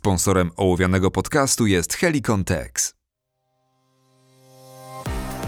Sponsorem 0.00 0.50
ołowianego 0.56 1.10
podcastu 1.10 1.66
jest 1.66 1.94
Helicon 1.94 2.44
Tex. 2.44 2.94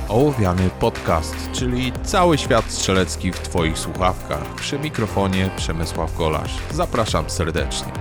Ołowiany 0.09 0.71
podcast, 0.81 1.37
czyli 1.53 1.93
cały 2.05 2.39
świat 2.39 2.65
strzelecki 2.71 3.33
w 3.33 3.39
Twoich 3.39 3.79
słuchawkach. 3.79 4.55
Przy 4.55 4.79
mikrofonie 4.79 5.51
Przemysław 5.57 6.17
Golasz. 6.17 6.59
Zapraszam 6.73 7.31
serdecznie. 7.31 7.93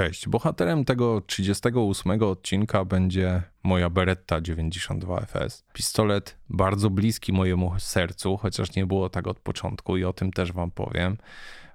Cześć. 0.00 0.28
Bohaterem 0.28 0.84
tego 0.84 1.20
38 1.20 2.22
odcinka 2.22 2.84
będzie 2.84 3.42
moja 3.62 3.90
Beretta 3.90 4.40
92 4.40 5.20
FS. 5.20 5.64
Pistolet 5.72 6.38
bardzo 6.48 6.90
bliski 6.90 7.32
mojemu 7.32 7.72
sercu, 7.78 8.36
chociaż 8.36 8.74
nie 8.74 8.86
było 8.86 9.08
tak 9.08 9.26
od 9.26 9.40
początku 9.40 9.96
i 9.96 10.04
o 10.04 10.12
tym 10.12 10.32
też 10.32 10.52
wam 10.52 10.70
powiem. 10.70 11.16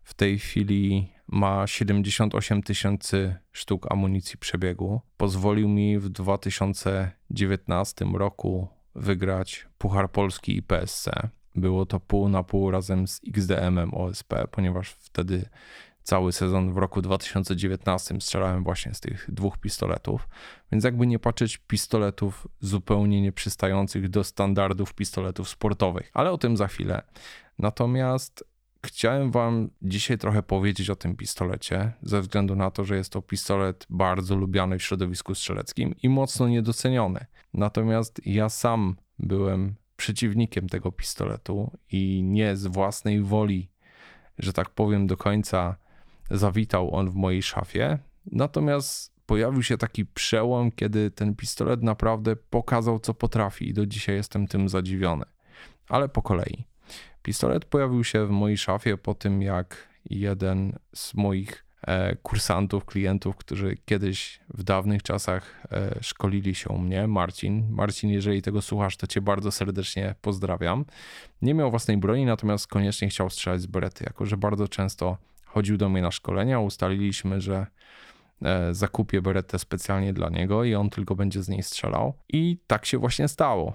W 0.03 0.13
tej 0.13 0.39
chwili 0.39 1.11
ma 1.27 1.67
78 1.67 2.63
tysięcy 2.63 3.35
sztuk 3.51 3.91
amunicji 3.91 4.37
przebiegu. 4.37 5.01
Pozwolił 5.17 5.69
mi 5.69 5.99
w 5.99 6.09
2019 6.09 8.05
roku 8.13 8.67
wygrać 8.95 9.67
Puchar 9.77 10.11
Polski 10.11 10.57
i 10.57 10.63
PSC. 10.63 11.11
Było 11.55 11.85
to 11.85 11.99
pół 11.99 12.29
na 12.29 12.43
pół 12.43 12.71
razem 12.71 13.07
z 13.07 13.21
XDM-em 13.27 13.93
OSP, 13.93 14.33
ponieważ 14.51 14.89
wtedy 14.89 15.49
cały 16.05 16.33
sezon 16.33 16.73
w 16.73 16.77
roku 16.77 17.01
2019 17.01 18.15
strzelałem 18.21 18.63
właśnie 18.63 18.93
z 18.93 18.99
tych 18.99 19.25
dwóch 19.33 19.57
pistoletów, 19.57 20.29
więc 20.71 20.83
jakby 20.83 21.07
nie 21.07 21.19
patrzeć 21.19 21.57
pistoletów 21.57 22.47
zupełnie 22.59 23.21
nieprzystających 23.21 24.09
do 24.09 24.23
standardów 24.23 24.93
pistoletów 24.93 25.49
sportowych, 25.49 26.11
ale 26.13 26.31
o 26.31 26.37
tym 26.37 26.57
za 26.57 26.67
chwilę. 26.67 27.01
Natomiast 27.59 28.43
chciałem 28.85 29.31
wam 29.31 29.69
dzisiaj 29.81 30.17
trochę 30.17 30.43
powiedzieć 30.43 30.89
o 30.89 30.95
tym 30.95 31.15
pistolecie, 31.15 31.91
ze 32.01 32.21
względu 32.21 32.55
na 32.55 32.71
to, 32.71 32.83
że 32.83 32.95
jest 32.95 33.11
to 33.11 33.21
pistolet 33.21 33.87
bardzo 33.89 34.35
lubiany 34.35 34.79
w 34.79 34.83
środowisku 34.83 35.35
strzeleckim 35.35 35.95
i 36.03 36.09
mocno 36.09 36.47
niedoceniony. 36.47 37.25
Natomiast 37.53 38.21
ja 38.25 38.49
sam 38.49 38.95
byłem 39.19 39.75
przeciwnikiem 39.97 40.69
tego 40.69 40.91
pistoletu 40.91 41.71
i 41.91 42.23
nie 42.23 42.55
z 42.55 42.67
własnej 42.67 43.21
woli, 43.21 43.69
że 44.39 44.53
tak 44.53 44.69
powiem, 44.69 45.07
do 45.07 45.17
końca 45.17 45.84
zawitał 46.31 46.95
on 46.95 47.09
w 47.09 47.15
mojej 47.15 47.43
szafie. 47.43 47.99
Natomiast 48.31 49.15
pojawił 49.25 49.63
się 49.63 49.77
taki 49.77 50.05
przełom, 50.05 50.71
kiedy 50.71 51.11
ten 51.11 51.35
pistolet 51.35 51.83
naprawdę 51.83 52.35
pokazał, 52.35 52.99
co 52.99 53.13
potrafi, 53.13 53.69
i 53.69 53.73
do 53.73 53.85
dzisiaj 53.85 54.15
jestem 54.15 54.47
tym 54.47 54.69
zadziwiony. 54.69 55.25
Ale 55.89 56.09
po 56.09 56.21
kolei. 56.21 56.65
Pistolet 57.21 57.65
pojawił 57.65 58.03
się 58.03 58.25
w 58.25 58.29
mojej 58.29 58.57
szafie 58.57 58.97
po 58.97 59.13
tym, 59.13 59.41
jak 59.41 59.87
jeden 60.09 60.79
z 60.95 61.13
moich 61.13 61.65
e, 61.87 62.15
kursantów, 62.15 62.85
klientów, 62.85 63.35
którzy 63.35 63.77
kiedyś 63.85 64.39
w 64.53 64.63
dawnych 64.63 65.03
czasach 65.03 65.67
e, 65.71 66.03
szkolili 66.03 66.55
się 66.55 66.69
u 66.69 66.77
mnie, 66.77 67.07
Marcin. 67.07 67.67
Marcin, 67.69 68.09
jeżeli 68.09 68.41
tego 68.41 68.61
słuchasz, 68.61 68.97
to 68.97 69.07
cię 69.07 69.21
bardzo 69.21 69.51
serdecznie 69.51 70.15
pozdrawiam. 70.21 70.85
Nie 71.41 71.53
miał 71.53 71.69
własnej 71.69 71.97
broni, 71.97 72.25
natomiast 72.25 72.67
koniecznie 72.67 73.07
chciał 73.07 73.29
strzelać 73.29 73.61
z 73.61 73.65
berety, 73.65 74.03
jako 74.07 74.25
że 74.25 74.37
bardzo 74.37 74.67
często 74.67 75.17
chodził 75.55 75.77
do 75.77 75.89
mnie 75.89 76.01
na 76.01 76.11
szkolenia, 76.11 76.59
ustaliliśmy, 76.59 77.41
że 77.41 77.67
e, 78.41 78.73
zakupię 78.73 79.21
beretę 79.21 79.59
specjalnie 79.59 80.13
dla 80.13 80.29
niego 80.29 80.63
i 80.63 80.75
on 80.75 80.89
tylko 80.89 81.15
będzie 81.15 81.43
z 81.43 81.49
niej 81.49 81.63
strzelał. 81.63 82.13
I 82.29 82.57
tak 82.67 82.85
się 82.85 82.97
właśnie 82.97 83.27
stało. 83.27 83.73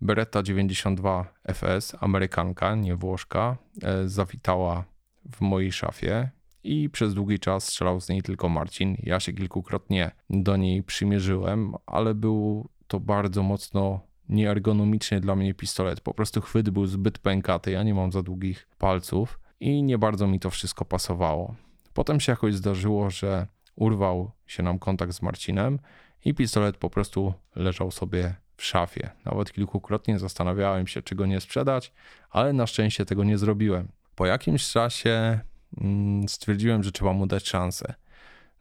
Beretta 0.00 0.42
92 0.42 1.34
FS, 1.48 1.96
Amerykanka, 2.00 2.74
nie 2.74 2.96
Włoszka, 2.96 3.56
e, 3.82 4.08
zawitała 4.08 4.84
w 5.32 5.40
mojej 5.40 5.72
szafie 5.72 6.30
i 6.64 6.90
przez 6.90 7.14
długi 7.14 7.38
czas 7.38 7.64
strzelał 7.64 8.00
z 8.00 8.08
niej 8.08 8.22
tylko 8.22 8.48
Marcin. 8.48 8.96
Ja 9.02 9.20
się 9.20 9.32
kilkukrotnie 9.32 10.10
do 10.30 10.56
niej 10.56 10.82
przymierzyłem, 10.82 11.74
ale 11.86 12.14
był 12.14 12.68
to 12.86 13.00
bardzo 13.00 13.42
mocno 13.42 14.00
nieergonomicznie 14.28 15.20
dla 15.20 15.36
mnie 15.36 15.54
pistolet. 15.54 16.00
Po 16.00 16.14
prostu 16.14 16.40
chwyt 16.40 16.70
był 16.70 16.86
zbyt 16.86 17.18
pękaty, 17.18 17.70
ja 17.70 17.82
nie 17.82 17.94
mam 17.94 18.12
za 18.12 18.22
długich 18.22 18.68
palców 18.78 19.40
i 19.60 19.82
nie 19.82 19.98
bardzo 19.98 20.26
mi 20.26 20.40
to 20.40 20.50
wszystko 20.50 20.84
pasowało. 20.84 21.54
Potem 21.94 22.20
się 22.20 22.32
jakoś 22.32 22.54
zdarzyło, 22.54 23.10
że 23.10 23.46
urwał 23.76 24.30
się 24.46 24.62
nam 24.62 24.78
kontakt 24.78 25.12
z 25.12 25.22
Marcinem 25.22 25.78
i 26.24 26.34
pistolet 26.34 26.76
po 26.76 26.90
prostu 26.90 27.34
leżał 27.56 27.90
sobie 27.90 28.34
w 28.56 28.64
szafie. 28.64 29.10
Nawet 29.24 29.52
kilkukrotnie 29.52 30.18
zastanawiałem 30.18 30.86
się, 30.86 31.02
czy 31.02 31.14
go 31.14 31.26
nie 31.26 31.40
sprzedać, 31.40 31.92
ale 32.30 32.52
na 32.52 32.66
szczęście 32.66 33.04
tego 33.04 33.24
nie 33.24 33.38
zrobiłem. 33.38 33.88
Po 34.14 34.26
jakimś 34.26 34.68
czasie 34.68 35.40
mm, 35.80 36.28
stwierdziłem, 36.28 36.82
że 36.82 36.92
trzeba 36.92 37.12
mu 37.12 37.26
dać 37.26 37.48
szansę. 37.48 37.94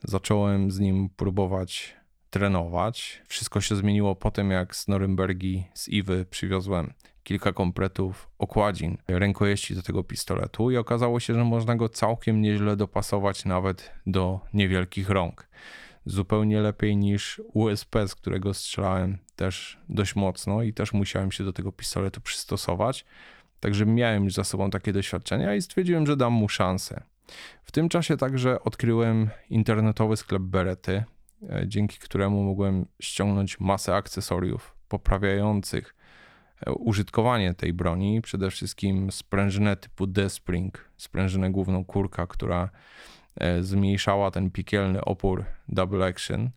Zacząłem 0.03 0.71
z 0.71 0.79
nim 0.79 1.09
próbować 1.09 1.95
trenować. 2.29 3.21
Wszystko 3.27 3.61
się 3.61 3.75
zmieniło 3.75 4.15
po 4.15 4.31
tym, 4.31 4.51
jak 4.51 4.75
z 4.75 4.87
Norymbergi, 4.87 5.63
z 5.73 5.87
Iwy 5.87 6.25
przywiozłem 6.29 6.93
kilka 7.23 7.53
kompletów 7.53 8.29
okładzin 8.37 8.97
rękojeści 9.07 9.75
do 9.75 9.81
tego 9.81 10.03
pistoletu 10.03 10.71
i 10.71 10.77
okazało 10.77 11.19
się, 11.19 11.33
że 11.33 11.43
można 11.43 11.75
go 11.75 11.89
całkiem 11.89 12.41
nieźle 12.41 12.75
dopasować 12.75 13.45
nawet 13.45 13.91
do 14.07 14.39
niewielkich 14.53 15.09
rąk. 15.09 15.49
Zupełnie 16.05 16.61
lepiej 16.61 16.97
niż 16.97 17.41
USP, 17.53 18.07
z 18.07 18.15
którego 18.15 18.53
strzelałem 18.53 19.17
też 19.35 19.79
dość 19.89 20.15
mocno 20.15 20.63
i 20.63 20.73
też 20.73 20.93
musiałem 20.93 21.31
się 21.31 21.43
do 21.43 21.53
tego 21.53 21.71
pistoletu 21.71 22.21
przystosować. 22.21 23.05
Także 23.59 23.85
miałem 23.85 24.23
już 24.23 24.33
za 24.33 24.43
sobą 24.43 24.69
takie 24.69 24.93
doświadczenia 24.93 25.55
i 25.55 25.61
stwierdziłem, 25.61 26.07
że 26.07 26.17
dam 26.17 26.33
mu 26.33 26.49
szansę. 26.49 27.03
W 27.63 27.71
tym 27.71 27.89
czasie 27.89 28.17
także 28.17 28.63
odkryłem 28.63 29.29
internetowy 29.49 30.17
sklep 30.17 30.41
Berety, 30.41 31.03
e, 31.49 31.63
dzięki 31.67 31.99
któremu 31.99 32.43
mogłem 32.43 32.85
ściągnąć 33.01 33.59
masę 33.59 33.95
akcesoriów 33.95 34.75
poprawiających 34.87 35.95
użytkowanie 36.67 37.53
tej 37.53 37.73
broni, 37.73 38.21
przede 38.21 38.51
wszystkim 38.51 39.11
sprężynę 39.11 39.75
typu 39.75 40.07
D-Spring, 40.07 40.89
sprężynę 40.97 41.51
główną 41.51 41.85
kurka, 41.85 42.27
która 42.27 42.69
e, 43.35 43.63
zmniejszała 43.63 44.31
ten 44.31 44.51
piekielny 44.51 45.05
opór 45.05 45.45
double 45.67 46.05
action 46.05 46.49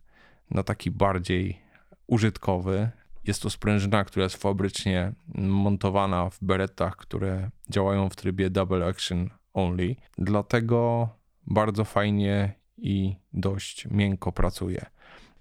na 0.51 0.63
taki 0.63 0.91
bardziej 0.91 1.59
użytkowy. 2.07 2.89
Jest 3.23 3.41
to 3.41 3.49
sprężyna, 3.49 4.03
która 4.03 4.23
jest 4.23 4.35
fabrycznie 4.35 5.13
montowana 5.35 6.29
w 6.29 6.39
beretach, 6.41 6.95
które 6.95 7.49
działają 7.69 8.09
w 8.09 8.15
trybie 8.15 8.49
double 8.49 8.85
action 8.85 9.29
only. 9.53 9.95
Dlatego 10.17 11.09
bardzo 11.47 11.85
fajnie 11.85 12.53
i 12.77 13.15
dość 13.33 13.87
miękko 13.91 14.31
pracuje. 14.31 14.85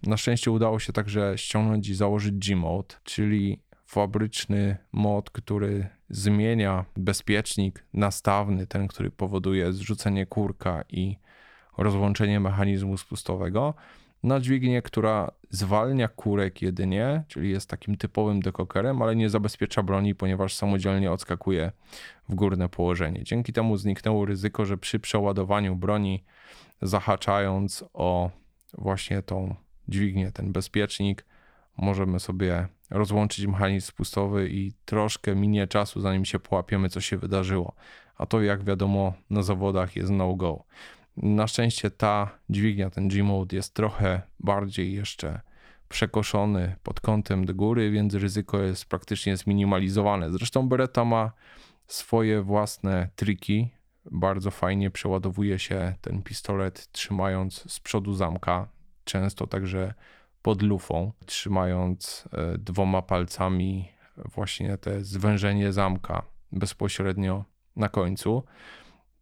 Na 0.02 0.16
szczęście 0.16 0.50
udało 0.50 0.78
się 0.78 0.92
także 0.92 1.32
ściągnąć 1.36 1.88
i 1.88 1.94
założyć 1.94 2.34
G-Mode, 2.34 2.94
czyli 3.04 3.62
fabryczny 3.92 4.76
mod, 4.92 5.30
który 5.30 5.86
zmienia 6.10 6.84
bezpiecznik 6.96 7.84
nastawny, 7.94 8.66
ten, 8.66 8.88
który 8.88 9.10
powoduje 9.10 9.72
zrzucenie 9.72 10.26
kurka 10.26 10.84
i 10.88 11.16
rozłączenie 11.78 12.40
mechanizmu 12.40 12.96
spustowego, 12.98 13.74
na 14.22 14.40
dźwignię, 14.40 14.82
która 14.82 15.30
zwalnia 15.50 16.08
kurek 16.08 16.62
jedynie, 16.62 17.24
czyli 17.28 17.50
jest 17.50 17.70
takim 17.70 17.96
typowym 17.96 18.40
dekokerem, 18.40 19.02
ale 19.02 19.16
nie 19.16 19.30
zabezpiecza 19.30 19.82
broni, 19.82 20.14
ponieważ 20.14 20.54
samodzielnie 20.54 21.12
odskakuje 21.12 21.72
w 22.28 22.34
górne 22.34 22.68
położenie. 22.68 23.24
Dzięki 23.24 23.52
temu 23.52 23.76
zniknęło 23.76 24.24
ryzyko, 24.24 24.64
że 24.64 24.78
przy 24.78 25.00
przeładowaniu 25.00 25.76
broni, 25.76 26.24
zahaczając 26.82 27.84
o 27.92 28.30
właśnie 28.78 29.22
tą 29.22 29.54
dźwignię, 29.88 30.32
ten 30.32 30.52
bezpiecznik, 30.52 31.24
możemy 31.76 32.20
sobie 32.20 32.68
rozłączyć 32.90 33.46
mechanizm 33.46 33.86
spustowy 33.86 34.48
i 34.48 34.72
troszkę 34.84 35.34
minie 35.34 35.66
czasu, 35.66 36.00
zanim 36.00 36.24
się 36.24 36.38
połapiemy, 36.38 36.88
co 36.88 37.00
się 37.00 37.18
wydarzyło. 37.18 37.74
A 38.16 38.26
to, 38.26 38.42
jak 38.42 38.64
wiadomo, 38.64 39.12
na 39.30 39.42
zawodach 39.42 39.96
jest 39.96 40.10
no-go. 40.10 40.64
Na 41.16 41.46
szczęście 41.46 41.90
ta 41.90 42.38
dźwignia, 42.50 42.90
ten 42.90 43.08
G-Mode 43.08 43.56
jest 43.56 43.74
trochę 43.74 44.22
bardziej 44.40 44.94
jeszcze 44.94 45.40
przekoszony 45.88 46.76
pod 46.82 47.00
kątem 47.00 47.44
do 47.44 47.54
góry, 47.54 47.90
więc 47.90 48.14
ryzyko 48.14 48.58
jest 48.58 48.84
praktycznie 48.84 49.36
zminimalizowane. 49.36 50.30
Zresztą 50.30 50.68
Beretta 50.68 51.04
ma 51.04 51.32
swoje 51.86 52.42
własne 52.42 53.08
triki. 53.16 53.68
Bardzo 54.10 54.50
fajnie 54.50 54.90
przeładowuje 54.90 55.58
się 55.58 55.94
ten 56.00 56.22
pistolet 56.22 56.92
trzymając 56.92 57.72
z 57.72 57.80
przodu 57.80 58.14
zamka. 58.14 58.68
Często 59.04 59.46
także 59.46 59.94
pod 60.42 60.62
lufą, 60.62 61.12
trzymając 61.26 62.28
e, 62.32 62.58
dwoma 62.58 63.02
palcami 63.02 63.88
właśnie 64.16 64.78
te 64.78 65.04
zwężenie 65.04 65.72
zamka 65.72 66.22
bezpośrednio 66.52 67.44
na 67.76 67.88
końcu, 67.88 68.42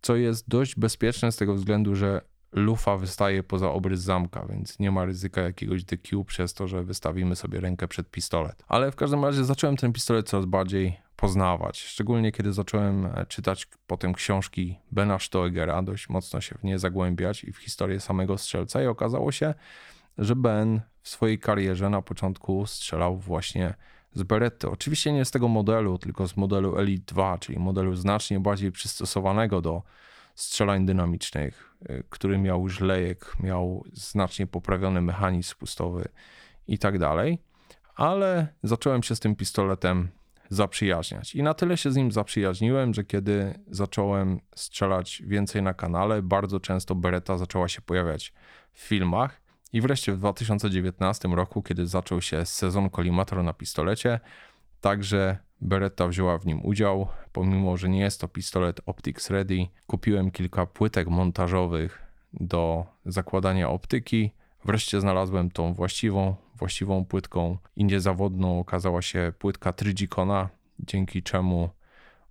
co 0.03 0.17
jest 0.17 0.49
dość 0.49 0.75
bezpieczne 0.77 1.33
z 1.33 1.37
tego 1.37 1.55
względu, 1.55 1.95
że 1.95 2.21
lufa 2.53 2.97
wystaje 2.97 3.43
poza 3.43 3.71
obrys 3.71 4.01
zamka, 4.01 4.47
więc 4.49 4.79
nie 4.79 4.91
ma 4.91 5.05
ryzyka 5.05 5.41
jakiegoś 5.41 5.85
DQ 5.85 6.25
przez 6.25 6.55
to, 6.55 6.69
że 6.69 6.85
wystawimy 6.85 7.37
sobie 7.37 7.61
rękę 7.61 7.89
przed 7.89 8.11
pistolet. 8.11 8.65
Ale 8.69 8.93
w 8.93 8.97
każdym 8.97 9.25
razie 9.25 9.45
zacząłem 9.45 9.77
ten 9.77 9.93
pistolet 9.93 10.29
coraz 10.29 10.47
bardziej 10.47 10.97
poznawać. 11.17 11.81
Szczególnie 11.81 12.33
kiedy 12.33 12.53
zacząłem 12.53 13.07
e, 13.07 13.27
czytać 13.27 13.69
potem 13.87 14.15
książki 14.15 14.79
Bena 14.93 15.19
Stoegera, 15.19 15.83
dość 15.83 16.09
mocno 16.09 16.41
się 16.41 16.55
w 16.59 16.65
nie 16.65 16.79
zagłębiać 16.79 17.45
i 17.45 17.53
w 17.53 17.59
historię 17.59 18.01
samego 18.01 18.39
strzelca 18.39 18.83
i 18.83 18.87
okazało 18.87 19.33
się, 19.33 19.55
że 20.19 20.37
Ben 20.37 20.81
w 21.03 21.09
swojej 21.09 21.39
karierze 21.39 21.91
na 21.91 22.03
początku 22.03 22.67
strzelał 22.67 23.17
właśnie 23.17 23.75
z 24.15 24.23
Beretty. 24.23 24.71
Oczywiście 24.71 25.13
nie 25.13 25.25
z 25.25 25.31
tego 25.31 25.49
modelu, 25.49 25.99
tylko 25.99 26.29
z 26.29 26.37
modelu 26.37 26.79
Elite 26.79 27.15
2, 27.15 27.39
czyli 27.39 27.59
modelu 27.59 27.95
znacznie 27.95 28.41
bardziej 28.41 28.73
przystosowanego 28.73 29.61
do 29.61 29.83
strzelań 30.35 30.87
dynamicznych, 30.87 31.77
y, 31.91 32.05
który 32.11 32.39
miał 32.39 32.63
już 32.63 32.81
lejek, 32.81 33.37
miał 33.41 33.85
znacznie 33.93 34.47
poprawiony 34.47 35.01
mechanizm 35.01 35.51
spustowy 35.51 36.09
i 36.69 36.79
tak 36.79 36.99
dalej. 36.99 37.39
Ale 37.95 38.49
zacząłem 38.63 39.03
się 39.03 39.17
z 39.17 39.21
tym 39.21 39.37
pistoletem 39.37 40.09
zaprzyjaźniać. 40.49 41.35
I 41.35 41.43
na 41.43 41.55
tyle 41.55 41.77
się 41.77 41.93
z 41.93 41.97
nim 41.97 42.13
zaprzyjaźniłem, 42.13 42.95
że 42.95 43.05
kiedy 43.05 43.59
zacząłem 43.71 44.41
strzelać 44.55 45.23
więcej 45.27 45.63
na 45.63 45.75
kanale, 45.75 46.23
bardzo 46.23 46.61
często 46.61 46.95
Beretta 46.95 47.39
zaczęła 47.39 47.69
się 47.69 47.81
pojawiać 47.81 48.33
w 48.73 48.81
filmach. 48.81 49.40
I 49.73 49.81
wreszcie 49.81 50.13
w 50.13 50.19
2019 50.19 51.29
roku, 51.29 51.63
kiedy 51.63 51.87
zaczął 51.87 52.21
się 52.21 52.47
sezon 52.47 52.91
kolimator 52.91 53.45
na 53.45 53.53
pistolecie, 53.53 54.21
także 54.81 55.39
Beretta 55.61 56.09
wzięła 56.09 56.39
w 56.39 56.47
nim 56.47 56.65
udział. 56.65 57.09
Pomimo, 57.33 57.77
że 57.77 57.89
nie 57.89 58.01
jest 58.01 58.21
to 58.21 58.29
pistolet 58.29 58.81
Optics 58.87 59.31
Ready, 59.31 59.67
kupiłem 59.87 60.31
kilka 60.31 60.67
płytek 60.67 61.09
montażowych 61.09 62.03
do 62.33 62.87
zakładania 63.07 63.71
optyki. 63.71 64.31
Wreszcie 64.65 65.01
znalazłem 65.01 65.51
tą 65.51 65.75
właściwą, 65.75 66.37
właściwą 66.55 67.05
płytką 67.05 67.59
i 67.77 67.85
niezawodną 67.85 68.61
okazała 68.61 69.03
się 69.03 69.33
płytka 69.39 69.73
Trigicona, 69.73 70.49
dzięki 70.79 71.23
czemu 71.23 71.71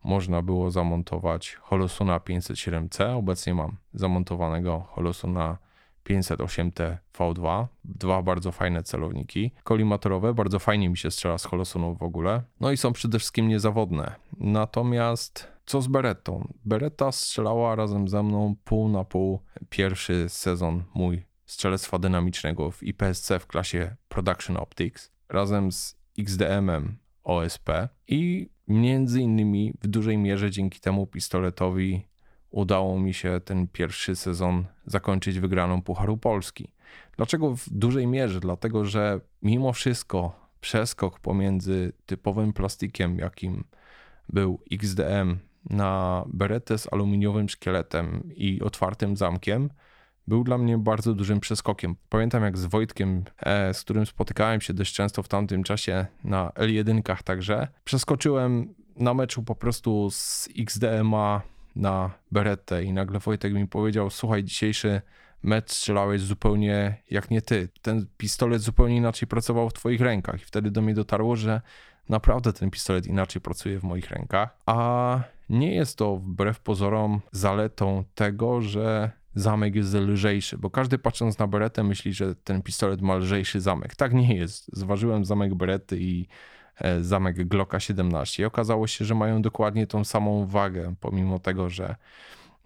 można 0.04 0.42
było 0.42 0.72
zamontować 0.72 1.56
Holosuna 1.56 2.20
507C. 2.20 3.18
Obecnie 3.18 3.54
mam 3.54 3.78
zamontowanego 3.94 4.80
Holosuna 4.80 5.58
508T 6.06 6.98
V2. 7.14 7.68
Dwa 7.86 8.22
bardzo 8.22 8.52
fajne 8.52 8.84
celowniki. 8.84 9.52
Kolimatorowe, 9.64 10.34
bardzo 10.34 10.60
fajnie 10.60 10.90
mi 10.90 10.98
się 10.98 11.12
strzela 11.12 11.38
z 11.38 11.46
Holosunów 11.46 12.00
w 12.00 12.04
ogóle. 12.04 12.44
No 12.60 12.72
i 12.72 12.78
są 12.78 12.94
przede 12.94 13.20
wszystkim 13.20 13.48
niezawodne. 13.48 14.16
Natomiast 14.38 15.48
co 15.66 15.82
z 15.82 15.88
Berettą? 15.88 16.54
Beretta 16.66 17.12
strzelała 17.12 17.76
razem 17.76 18.08
ze 18.08 18.24
mną 18.24 18.56
pół 18.64 18.90
na 18.90 19.04
pół 19.04 19.40
pierwszy 19.70 20.30
sezon 20.30 20.84
mój 20.94 21.26
strzelectwa 21.46 22.00
dynamicznego 22.00 22.72
w 22.72 22.84
IPSC 22.84 23.32
w 23.40 23.48
klasie 23.48 23.96
Production 24.08 24.58
Optics 24.58 25.12
razem 25.30 25.72
z 25.72 26.00
XDM-em 26.20 26.98
OSP 27.24 27.70
i 28.08 28.50
między 28.68 29.22
innymi 29.22 29.74
w 29.82 29.88
dużej 29.88 30.18
mierze 30.18 30.52
dzięki 30.52 30.80
temu 30.80 31.08
pistoletowi 31.08 32.09
udało 32.52 33.00
mi 33.00 33.14
się 33.14 33.42
ten 33.46 33.68
pierwszy 33.68 34.16
sezon 34.16 34.66
zakończyć 34.86 35.40
wygraną 35.40 35.82
Pucharu 35.82 36.18
Polski. 36.18 36.72
Dlaczego 37.18 37.56
w 37.56 37.70
dużej 37.70 38.08
mierze? 38.08 38.40
Dlatego, 38.40 38.86
że 38.86 39.20
mimo 39.42 39.74
wszystko 39.74 40.50
przeskok 40.62 41.20
pomiędzy 41.20 41.94
typowym 42.06 42.54
plastikiem, 42.54 43.18
jakim 43.18 43.64
był 44.30 44.60
XDM, 44.72 45.38
na 45.70 46.24
beretę 46.28 46.78
z 46.78 46.94
aluminiowym 46.94 47.50
szkieletem 47.50 48.24
i 48.36 48.62
otwartym 48.62 49.18
zamkiem, 49.18 49.70
był 50.28 50.44
dla 50.44 50.58
mnie 50.58 50.78
bardzo 50.78 51.14
dużym 51.14 51.40
przeskokiem. 51.40 51.96
Pamiętam 52.10 52.44
jak 52.44 52.58
z 52.58 52.66
Wojtkiem, 52.66 53.24
e, 53.40 53.74
z 53.74 53.82
którym 53.82 54.06
spotykałem 54.06 54.62
się 54.62 54.74
dość 54.74 54.94
często 54.94 55.24
w 55.24 55.28
tamtym 55.28 55.64
czasie 55.64 56.06
na 56.24 56.50
L1 56.50 57.24
także, 57.24 57.68
przeskoczyłem 57.84 58.74
na 58.96 59.14
meczu 59.14 59.44
po 59.44 59.56
prostu 59.56 60.10
z 60.12 60.50
XDMA 60.60 61.42
na 61.80 62.12
Berettę 62.32 62.84
i 62.84 62.94
nagle 62.94 63.20
Wojtek 63.20 63.54
mi 63.54 63.68
powiedział, 63.68 64.10
słuchaj, 64.10 64.44
dzisiejszy 64.44 65.02
mecz 65.44 65.72
strzelałeś 65.72 66.22
zupełnie 66.22 66.96
jak 67.12 67.32
nie 67.32 67.42
ty. 67.42 67.70
Ten 67.82 68.08
pistolet 68.18 68.62
zupełnie 68.62 68.98
inaczej 68.98 69.28
pracował 69.28 69.70
w 69.70 69.74
twoich 69.74 70.02
rękach 70.02 70.42
i 70.42 70.46
wtedy 70.46 70.72
do 70.72 70.82
mnie 70.82 70.94
dotarło, 70.94 71.36
że 71.36 71.62
naprawdę 72.10 72.54
ten 72.54 72.70
pistolet 72.70 73.08
inaczej 73.08 73.42
pracuje 73.42 73.80
w 73.80 73.84
moich 73.84 74.12
rękach, 74.12 74.58
a 74.66 75.20
nie 75.50 75.76
jest 75.76 75.98
to 75.98 76.18
wbrew 76.18 76.60
pozorom 76.60 77.22
zaletą 77.32 78.04
tego, 78.16 78.62
że 78.62 79.12
zamek 79.36 79.76
jest 79.76 79.94
lżejszy, 79.94 80.58
bo 80.58 80.70
każdy 80.70 80.98
patrząc 80.98 81.40
na 81.40 81.48
Beretę 81.48 81.84
myśli, 81.84 82.14
że 82.14 82.36
ten 82.36 82.62
pistolet 82.62 83.02
ma 83.02 83.16
lżejszy 83.16 83.62
zamek. 83.62 83.96
Tak 83.96 84.14
nie 84.14 84.36
jest. 84.36 84.70
Zważyłem 84.74 85.26
zamek 85.26 85.56
Berety 85.56 85.98
i 86.00 86.28
zamek 87.02 87.48
Glocka 87.48 87.80
17. 87.80 88.44
I 88.44 88.46
okazało 88.46 88.88
się, 88.88 89.06
że 89.06 89.16
mają 89.16 89.42
dokładnie 89.42 89.88
tą 89.88 90.04
samą 90.04 90.46
wagę, 90.46 90.96
pomimo 91.00 91.40
tego, 91.40 91.70
że 91.70 91.96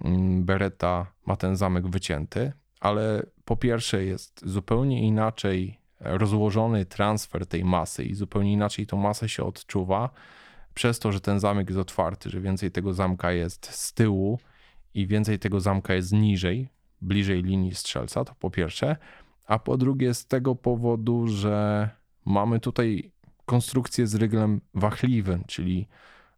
mm, 0.03 0.43
Beretta 0.45 1.05
ma 1.25 1.35
ten 1.35 1.55
zamek 1.55 1.87
wycięty, 1.87 2.51
ale 2.79 3.25
po 3.45 3.57
pierwsze 3.57 4.03
jest 4.03 4.41
zupełnie 4.45 5.07
inaczej 5.07 5.79
rozłożony 5.99 6.85
transfer 6.85 7.47
tej 7.47 7.65
masy 7.65 8.03
i 8.03 8.15
zupełnie 8.15 8.53
inaczej 8.53 8.87
tą 8.87 8.97
masę 8.97 9.29
się 9.29 9.43
odczuwa 9.43 10.09
przez 10.73 10.99
to, 10.99 11.11
że 11.11 11.21
ten 11.21 11.39
zamek 11.39 11.69
jest 11.69 11.79
otwarty, 11.79 12.29
że 12.29 12.41
więcej 12.41 12.71
tego 12.71 12.93
zamka 12.93 13.31
jest 13.31 13.65
z 13.65 13.93
tyłu 13.93 14.39
i 14.93 15.07
więcej 15.07 15.39
tego 15.39 15.59
zamka 15.59 15.93
jest 15.93 16.11
niżej, 16.13 16.69
bliżej 17.01 17.43
linii 17.43 17.75
strzelca, 17.75 18.25
to 18.25 18.35
po 18.39 18.51
pierwsze, 18.51 18.97
a 19.47 19.59
po 19.59 19.77
drugie 19.77 20.13
z 20.13 20.27
tego 20.27 20.55
powodu, 20.55 21.27
że 21.27 21.89
mamy 22.25 22.59
tutaj 22.59 23.12
konstrukcję 23.45 24.07
z 24.07 24.15
ryglem 24.15 24.61
wachliwym, 24.73 25.43
czyli 25.47 25.87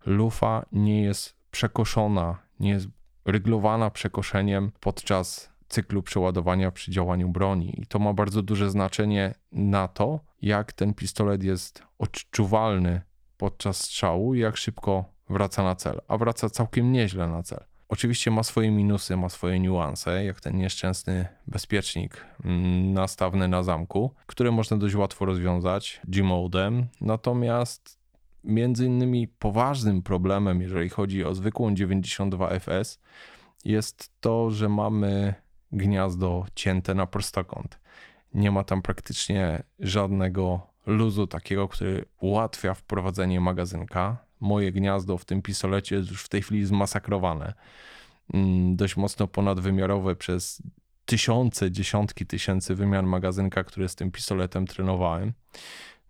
lufa 0.06 0.66
nie 0.72 1.04
jest 1.04 1.36
przekoszona, 1.52 2.38
nie 2.60 2.70
jest 2.70 2.88
ryglowana 3.26 3.90
przekoszeniem 3.90 4.72
podczas 4.80 5.56
cyklu 5.68 6.04
przeładowania 6.04 6.72
przy 6.72 6.92
działaniu 6.92 7.30
broni. 7.30 7.82
I 7.82 7.86
to 7.86 8.00
ma 8.00 8.14
bardzo 8.14 8.42
duże 8.42 8.70
znaczenie 8.70 9.34
na 9.52 9.88
to, 9.88 10.20
jak 10.42 10.74
ten 10.74 10.94
pistolet 10.94 11.44
jest 11.44 11.84
odczuwalny 11.98 13.02
podczas 13.38 13.78
strzału 13.78 14.36
i 14.36 14.40
jak 14.40 14.58
szybko 14.58 15.06
wraca 15.30 15.64
na 15.64 15.76
cel. 15.76 16.02
A 16.08 16.18
wraca 16.18 16.50
całkiem 16.50 16.92
nieźle 16.92 17.28
na 17.28 17.44
cel. 17.44 17.66
Oczywiście 17.90 18.32
ma 18.32 18.44
swoje 18.44 18.72
minusy, 18.72 19.18
ma 19.18 19.30
swoje 19.30 19.60
niuanse, 19.60 20.26
jak 20.26 20.42
ten 20.42 20.58
nieszczęsny 20.58 21.28
bezpiecznik 21.48 22.26
mm, 22.46 22.94
nastawny 22.94 23.48
na 23.48 23.64
zamku, 23.64 24.14
które 24.26 24.52
można 24.52 24.78
dość 24.78 24.96
łatwo 24.96 25.26
rozwiązać 25.26 26.02
G-modem. 26.08 26.88
Natomiast 27.02 28.00
między 28.44 28.86
innymi 28.86 29.28
poważnym 29.28 30.02
problemem, 30.02 30.62
jeżeli 30.62 30.90
chodzi 30.90 31.26
o 31.26 31.36
zwykłą 31.36 31.74
92FS, 31.74 33.00
jest 33.66 34.12
to, 34.22 34.52
że 34.52 34.70
mamy 34.70 35.34
gniazdo 35.72 36.46
cięte 36.56 36.94
na 36.94 37.08
prostokąt. 37.08 37.80
Nie 38.34 38.52
ma 38.52 38.64
tam 38.64 38.82
praktycznie 38.82 39.64
żadnego 39.80 40.68
luzu 40.86 41.28
takiego, 41.28 41.68
który 41.68 42.06
ułatwia 42.20 42.74
wprowadzenie 42.74 43.42
magazynka 43.42 44.18
moje 44.46 44.72
gniazdo 44.72 45.18
w 45.18 45.26
tym 45.26 45.42
pistolecie 45.42 45.96
jest 45.96 46.10
już 46.10 46.24
w 46.24 46.30
tej 46.30 46.42
chwili 46.42 46.66
zmasakrowane. 46.66 47.54
Mm, 48.34 48.76
dość 48.76 48.98
mocno 48.98 49.28
ponadwymiarowe 49.28 50.16
przez 50.16 50.62
tysiące, 51.06 51.72
dziesiątki 51.72 52.26
tysięcy 52.26 52.76
wymian 52.76 53.06
magazynka, 53.06 53.64
które 53.64 53.90
z 53.90 53.96
tym 53.96 54.12
pistoletem 54.12 54.68
trenowałem. 54.68 55.34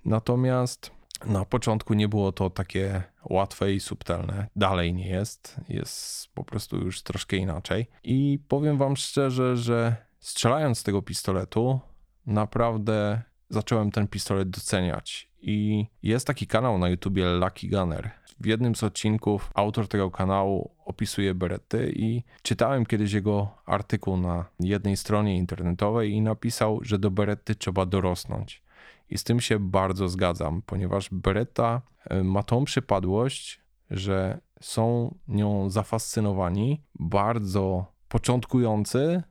Natomiast 0.06 0.92
na 1.26 1.46
początku 1.46 1.94
nie 1.94 2.08
było 2.08 2.32
to 2.32 2.50
takie 2.50 3.04
łatwe 3.30 3.74
i 3.74 3.80
subtelne. 3.80 4.48
Dalej 4.56 4.94
nie 4.94 5.08
jest. 5.08 5.56
Jest 5.70 6.28
po 6.34 6.44
prostu 6.44 6.78
już 6.78 7.02
troszkę 7.02 7.38
inaczej. 7.38 7.88
I 8.04 8.40
powiem 8.48 8.78
Wam 8.78 8.98
szczerze, 8.98 9.58
że 9.58 9.96
strzelając 10.20 10.80
z 10.80 10.84
tego 10.84 11.02
pistoletu, 11.02 11.80
naprawdę 12.26 13.22
zacząłem 13.50 13.92
ten 13.92 14.08
pistolet 14.08 14.50
doceniać. 14.50 15.30
I 15.42 15.86
jest 16.04 16.28
taki 16.28 16.48
kanał 16.48 16.78
na 16.78 16.90
YouTubie 16.90 17.26
Lucky 17.30 17.70
Gunner. 17.70 18.12
W 18.40 18.46
jednym 18.46 18.76
z 18.76 18.84
odcinków 18.84 19.52
autor 19.54 19.88
tego 19.88 20.12
kanału 20.12 20.72
opisuje 20.86 21.36
berety 21.36 21.94
i 21.96 22.24
czytałem 22.42 22.86
kiedyś 22.86 23.12
jego 23.14 23.50
artykuł 23.66 24.18
na 24.18 24.46
jednej 24.60 24.98
stronie 24.98 25.38
internetowej 25.38 26.12
i 26.12 26.22
napisał, 26.22 26.80
że 26.82 27.00
do 27.00 27.12
berety 27.12 27.56
trzeba 27.56 27.86
dorosnąć. 27.86 28.64
I 29.10 29.18
z 29.18 29.24
tym 29.24 29.40
się 29.40 29.60
bardzo 29.60 30.10
zgadzam, 30.10 30.62
ponieważ 30.66 31.10
bereta 31.12 31.82
e, 32.10 32.24
ma 32.24 32.44
tą 32.44 32.66
przypadłość, 32.66 33.62
że 33.92 34.40
są 34.62 35.16
nią 35.28 35.70
zafascynowani 35.70 36.82
bardzo 37.00 37.86
początkujący 38.10 39.24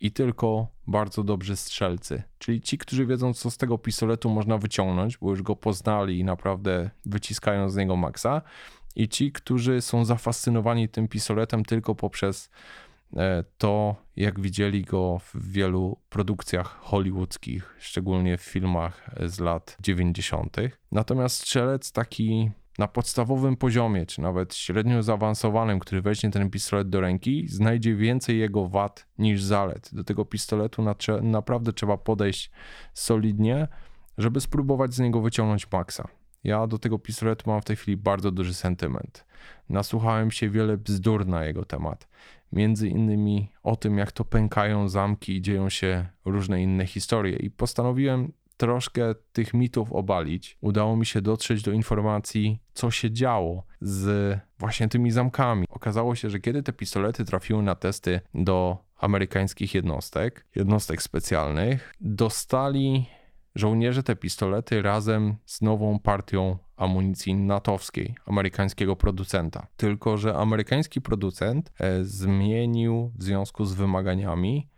i 0.00 0.12
tylko 0.12 0.68
bardzo 0.86 1.24
dobrzy 1.24 1.56
strzelcy. 1.56 2.22
Czyli 2.38 2.60
ci, 2.60 2.78
którzy 2.78 3.06
wiedzą, 3.06 3.34
co 3.34 3.50
z 3.50 3.56
tego 3.56 3.78
pistoletu 3.78 4.30
można 4.30 4.58
wyciągnąć, 4.58 5.18
bo 5.18 5.30
już 5.30 5.42
go 5.42 5.56
poznali 5.56 6.18
i 6.18 6.24
naprawdę 6.24 6.90
wyciskają 7.06 7.68
z 7.68 7.76
niego 7.76 7.96
maksa. 7.96 8.42
I 8.96 9.08
ci, 9.08 9.32
którzy 9.32 9.80
są 9.80 10.04
zafascynowani 10.04 10.88
tym 10.88 11.08
pistoletem 11.08 11.64
tylko 11.64 11.94
poprzez 11.94 12.50
e, 13.16 13.44
to, 13.58 13.96
jak 14.16 14.40
widzieli 14.40 14.84
go 14.84 15.18
w 15.18 15.52
wielu 15.52 15.96
produkcjach 16.08 16.78
hollywoodzkich, 16.80 17.74
szczególnie 17.78 18.36
w 18.36 18.42
filmach 18.42 19.10
z 19.26 19.40
lat 19.40 19.76
90. 19.80 20.56
Natomiast 20.92 21.36
strzelec 21.36 21.92
taki 21.92 22.50
na 22.78 22.88
podstawowym 22.88 23.56
poziomie, 23.56 24.06
czy 24.06 24.20
nawet 24.20 24.54
średnio 24.54 25.02
zaawansowanym, 25.02 25.78
który 25.78 26.02
weźmie 26.02 26.30
ten 26.30 26.50
pistolet 26.50 26.88
do 26.88 27.00
ręki, 27.00 27.48
znajdzie 27.48 27.94
więcej 27.94 28.38
jego 28.38 28.68
wad 28.68 29.06
niż 29.18 29.42
zalet. 29.42 29.90
Do 29.92 30.04
tego 30.04 30.24
pistoletu 30.24 30.84
naprawdę 31.22 31.72
trzeba 31.72 31.96
podejść 31.96 32.50
solidnie, 32.94 33.68
żeby 34.18 34.40
spróbować 34.40 34.94
z 34.94 34.98
niego 34.98 35.20
wyciągnąć 35.20 35.72
maksa. 35.72 36.08
Ja 36.44 36.66
do 36.66 36.78
tego 36.78 36.98
pistoletu 36.98 37.50
mam 37.50 37.60
w 37.60 37.64
tej 37.64 37.76
chwili 37.76 37.96
bardzo 37.96 38.30
duży 38.30 38.54
sentyment. 38.54 39.24
Nasłuchałem 39.68 40.30
się 40.30 40.50
wiele 40.50 40.76
bzdur 40.76 41.26
na 41.26 41.44
jego 41.44 41.64
temat. 41.64 42.08
Między 42.52 42.88
innymi 42.88 43.52
o 43.62 43.76
tym, 43.76 43.98
jak 43.98 44.12
to 44.12 44.24
pękają 44.24 44.88
zamki 44.88 45.36
i 45.36 45.42
dzieją 45.42 45.68
się 45.68 46.06
różne 46.24 46.62
inne 46.62 46.86
historie. 46.86 47.36
I 47.36 47.50
postanowiłem 47.50 48.32
troszkę 48.56 49.14
tych 49.32 49.54
mitów 49.54 49.92
obalić. 49.92 50.58
Udało 50.60 50.96
mi 50.96 51.06
się 51.06 51.22
dotrzeć 51.22 51.62
do 51.62 51.72
informacji, 51.72 52.60
co 52.74 52.90
się 52.90 53.10
działo 53.10 53.64
z 53.80 54.38
właśnie 54.58 54.88
tymi 54.88 55.10
zamkami. 55.10 55.66
Okazało 55.68 56.14
się, 56.14 56.30
że 56.30 56.40
kiedy 56.40 56.62
te 56.62 56.72
pistolety 56.72 57.24
trafiły 57.24 57.62
na 57.62 57.74
testy 57.74 58.20
do 58.34 58.78
amerykańskich 58.96 59.74
jednostek, 59.74 60.46
jednostek 60.54 61.02
specjalnych, 61.02 61.94
dostali 62.00 63.06
żołnierze 63.54 64.02
te 64.02 64.16
pistolety 64.16 64.82
razem 64.82 65.36
z 65.44 65.62
nową 65.62 65.98
partią 65.98 66.58
amunicji 66.76 67.34
natowskiej, 67.34 68.14
amerykańskiego 68.26 68.96
producenta. 68.96 69.66
Tylko, 69.76 70.16
że 70.16 70.36
amerykański 70.36 71.00
producent 71.00 71.72
e, 71.78 72.04
zmienił 72.04 73.12
w 73.14 73.22
związku 73.22 73.64
z 73.64 73.74
wymaganiami 73.74 74.68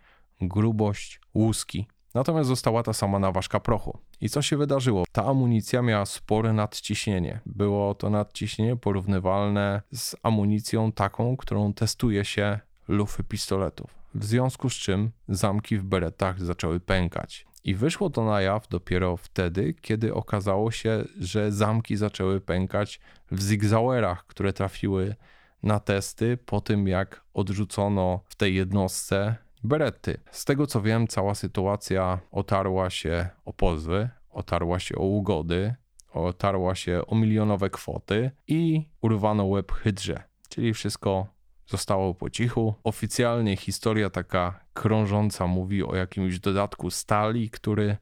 grubość 0.40 1.20
łuski. 1.35 1.87
Natomiast 2.18 2.48
została 2.48 2.82
ta 2.82 2.92
sama 2.92 3.18
naważka 3.18 3.60
prochu. 3.60 3.98
I 4.20 4.28
co 4.28 4.42
się 4.42 4.56
wydarzyło? 4.56 5.04
Ta 5.12 5.25
amunicja 5.25 5.82
miała 5.82 6.06
spore 6.06 6.52
nadciśnienie. 6.52 7.40
Było 7.46 7.94
to 7.94 8.10
nadciśnienie 8.10 8.76
porównywalne 8.76 9.82
z 9.92 10.16
amunicją 10.22 10.92
taką, 10.92 11.37
którą 11.37 11.72
testuje 11.72 12.25
się 12.25 12.60
lufy 12.88 13.25
pistoletów. 13.25 13.94
W 14.14 14.25
związku 14.25 14.70
z 14.70 14.75
czym 14.75 15.10
zamki 15.28 15.78
w 15.78 15.84
beretach 15.84 16.40
zaczęły 16.44 16.80
pękać. 16.80 17.46
I 17.64 17.75
wyszło 17.75 18.10
to 18.10 18.25
na 18.25 18.40
jaw 18.40 18.68
dopiero 18.68 19.16
wtedy, 19.16 19.75
kiedy 19.80 20.14
okazało 20.14 20.70
się, 20.70 21.04
że 21.20 21.52
zamki 21.52 21.96
zaczęły 21.96 22.40
pękać 22.40 23.00
w 23.30 23.42
zigzauerach, 23.42 24.26
które 24.26 24.52
trafiły 24.52 25.14
na 25.62 25.80
testy 25.80 26.37
po 26.37 26.60
tym, 26.60 26.88
jak 26.88 27.25
odrzucono 27.34 28.20
w 28.28 28.34
tej 28.34 28.54
jednostce 28.54 29.37
berety. 29.68 30.20
Z 30.30 30.44
tego 30.44 30.66
co 30.66 30.82
wiem, 30.82 31.08
cała 31.08 31.34
sytuacja 31.34 32.18
otarła 32.30 32.90
się 32.90 33.28
o 33.44 33.52
pozwy, 33.52 34.08
otarła 34.30 34.78
się 34.78 34.96
o 34.96 35.02
ugody, 35.02 35.75
otarła 36.12 36.75
się 36.75 37.02
o 37.06 37.14
milionowe 37.14 37.70
kwoty 37.70 38.30
i 38.46 38.88
urwano 39.00 39.44
łeb 39.44 39.72
hydrze. 39.72 40.22
Czyli 40.48 40.75
wszystko 40.75 41.26
zostało 41.66 42.14
po 42.14 42.30
cichu. 42.30 42.75
Oficjalnie 42.84 43.56
historia 43.56 44.10
taka 44.10 44.60
krążąca 44.72 45.46
mówi 45.46 45.84
o 45.84 45.94
jakimś 45.94 46.40
dodatku 46.40 46.90
stali, 46.90 47.50
który 47.50 47.96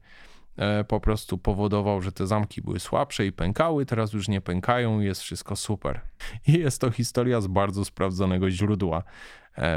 e, 0.57 0.83
po 0.83 0.99
prostu 0.99 1.37
powodował, 1.37 2.01
że 2.01 2.11
te 2.11 2.27
zamki 2.27 2.61
były 2.61 2.79
słabsze 2.79 3.25
i 3.25 3.31
pękały, 3.31 3.85
teraz 3.85 4.13
już 4.13 4.27
nie 4.27 4.41
pękają, 4.41 4.99
jest 4.99 5.21
wszystko 5.21 5.55
super. 5.55 6.01
I 6.47 6.53
jest 6.53 6.81
to 6.81 6.91
historia 6.91 7.41
z 7.41 7.47
bardzo 7.47 7.85
sprawdzonego 7.85 8.49
źródła, 8.49 9.03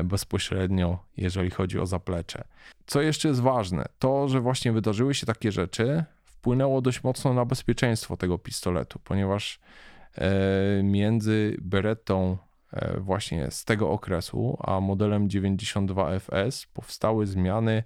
bezpośrednio, 0.04 0.98
jeżeli 1.16 1.50
chodzi 1.50 1.78
o 1.78 1.86
zaplecze. 1.86 2.44
Co 2.86 3.02
jeszcze 3.02 3.28
jest 3.28 3.40
ważne, 3.40 3.84
to, 3.98 4.28
że 4.28 4.40
właśnie 4.40 4.72
wydarzyły 4.72 5.14
się 5.14 5.26
takie 5.26 5.52
rzeczy, 5.52 6.04
wpłynęło 6.24 6.80
dość 6.80 7.02
mocno 7.02 7.34
na 7.34 7.44
bezpieczeństwo 7.44 8.16
tego 8.16 8.38
pistoletu, 8.38 8.98
ponieważ 9.04 9.60
e, 10.14 10.82
między 10.82 11.56
Berettą 11.60 12.38
E, 12.72 13.00
właśnie 13.00 13.50
z 13.50 13.64
tego 13.64 13.90
okresu, 13.90 14.56
a 14.60 14.80
modelem 14.80 15.28
92FS 15.28 16.66
powstały 16.72 17.26
zmiany 17.26 17.82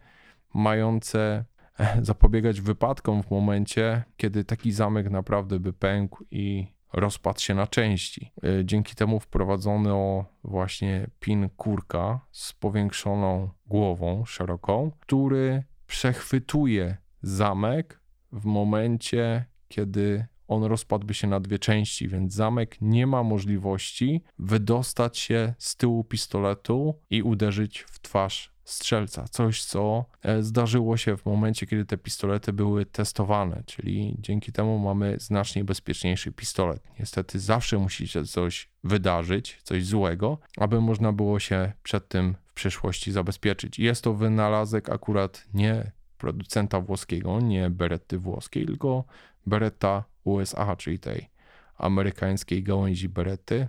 mające 0.54 1.44
e, 1.78 1.98
zapobiegać 2.02 2.60
wypadkom 2.60 3.22
w 3.22 3.30
momencie, 3.30 4.04
kiedy 4.16 4.44
taki 4.44 4.72
zamek 4.72 5.10
naprawdę 5.10 5.60
by 5.60 5.72
pękł 5.72 6.24
i 6.30 6.73
rozpadł 6.94 7.40
się 7.40 7.54
na 7.54 7.66
części. 7.66 8.32
E, 8.42 8.64
dzięki 8.64 8.94
temu 8.94 9.20
wprowadzono 9.20 10.24
właśnie 10.44 11.10
pin 11.20 11.48
kurka 11.56 12.20
z 12.32 12.52
powiększoną 12.52 13.50
głową 13.66 14.24
szeroką, 14.24 14.90
który 15.00 15.64
przechwytuje 15.86 16.96
zamek 17.22 18.00
w 18.32 18.44
momencie, 18.44 19.44
kiedy 19.68 20.26
on 20.48 20.64
rozpadłby 20.64 21.14
się 21.14 21.26
na 21.26 21.40
dwie 21.40 21.58
części, 21.58 22.08
więc 22.08 22.34
zamek 22.34 22.76
nie 22.80 23.06
ma 23.06 23.22
możliwości 23.22 24.22
wydostać 24.38 25.18
się 25.18 25.54
z 25.58 25.76
tyłu 25.76 26.04
pistoletu 26.04 27.00
i 27.10 27.22
uderzyć 27.22 27.80
w 27.80 27.98
twarz 28.00 28.53
strzelca. 28.64 29.24
Coś, 29.28 29.64
co 29.64 30.04
e, 30.22 30.42
zdarzyło 30.42 30.96
się 30.96 31.16
w 31.16 31.26
momencie, 31.26 31.66
kiedy 31.66 31.84
te 31.84 31.98
pistolety 31.98 32.52
były 32.52 32.86
testowane, 32.86 33.62
czyli 33.66 34.16
dzięki 34.18 34.52
temu 34.52 34.78
mamy 34.78 35.16
znacznie 35.20 35.64
bezpieczniejszy 35.64 36.32
pistolet. 36.32 36.82
Niestety 36.98 37.40
zawsze 37.40 37.78
musi 37.78 38.08
się 38.08 38.24
coś 38.24 38.68
wydarzyć, 38.84 39.60
coś 39.62 39.86
złego, 39.86 40.38
aby 40.56 40.80
można 40.80 41.12
było 41.12 41.40
się 41.40 41.72
przed 41.82 42.08
tym 42.08 42.36
w 42.46 42.54
przyszłości 42.54 43.12
zabezpieczyć. 43.12 43.78
Jest 43.78 44.04
to 44.04 44.14
wynalazek 44.14 44.90
akurat 44.90 45.44
nie 45.54 45.92
producenta 46.18 46.80
włoskiego, 46.80 47.40
nie 47.40 47.70
Beretty 47.70 48.18
włoskiej, 48.18 48.66
tylko 48.66 49.04
Beretta 49.46 50.04
USA, 50.24 50.76
czyli 50.76 50.98
tej 50.98 51.30
amerykańskiej 51.78 52.62
gałęzi 52.62 53.08
Beretty, 53.08 53.68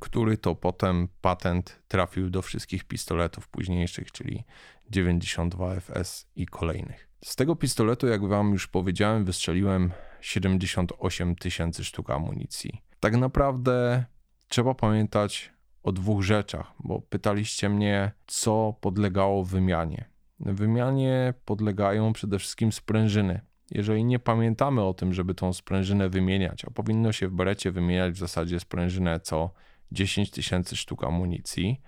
który 0.00 0.38
to 0.38 0.54
potem 0.54 1.08
patent 1.20 1.82
trafił 1.88 2.30
do 2.30 2.42
wszystkich 2.42 2.84
pistoletów 2.84 3.48
późniejszych, 3.48 4.12
czyli 4.12 4.44
92 4.90 5.74
FS 5.80 6.26
i 6.36 6.46
kolejnych. 6.46 7.08
Z 7.24 7.36
tego 7.36 7.56
pistoletu, 7.56 8.06
jak 8.06 8.28
wam 8.28 8.52
już 8.52 8.66
powiedziałem, 8.66 9.24
wystrzeliłem 9.24 9.92
78 10.20 11.36
tysięcy 11.36 11.84
sztuk 11.84 12.10
amunicji. 12.10 12.82
Tak 13.00 13.16
naprawdę 13.16 14.04
trzeba 14.48 14.74
pamiętać 14.74 15.52
o 15.82 15.92
dwóch 15.92 16.22
rzeczach, 16.22 16.72
bo 16.78 17.00
pytaliście 17.00 17.68
mnie, 17.68 18.12
co 18.26 18.74
podlegało 18.80 19.44
wymianie. 19.44 20.04
Wymianie 20.40 21.34
podlegają 21.44 22.12
przede 22.12 22.38
wszystkim 22.38 22.72
sprężyny. 22.72 23.40
Jeżeli 23.70 24.04
nie 24.04 24.18
pamiętamy 24.18 24.82
o 24.82 24.94
tym, 24.94 25.12
żeby 25.12 25.34
tą 25.34 25.52
sprężynę 25.52 26.08
wymieniać, 26.08 26.64
a 26.64 26.70
powinno 26.70 27.12
się 27.12 27.28
w 27.28 27.32
berecie 27.32 27.70
wymieniać 27.70 28.12
w 28.12 28.18
zasadzie 28.18 28.60
sprężynę 28.60 29.20
co 29.20 29.50
10 29.92 30.30
tysięcy 30.30 30.76
sztuk 30.76 31.04
amunicji, 31.04 31.80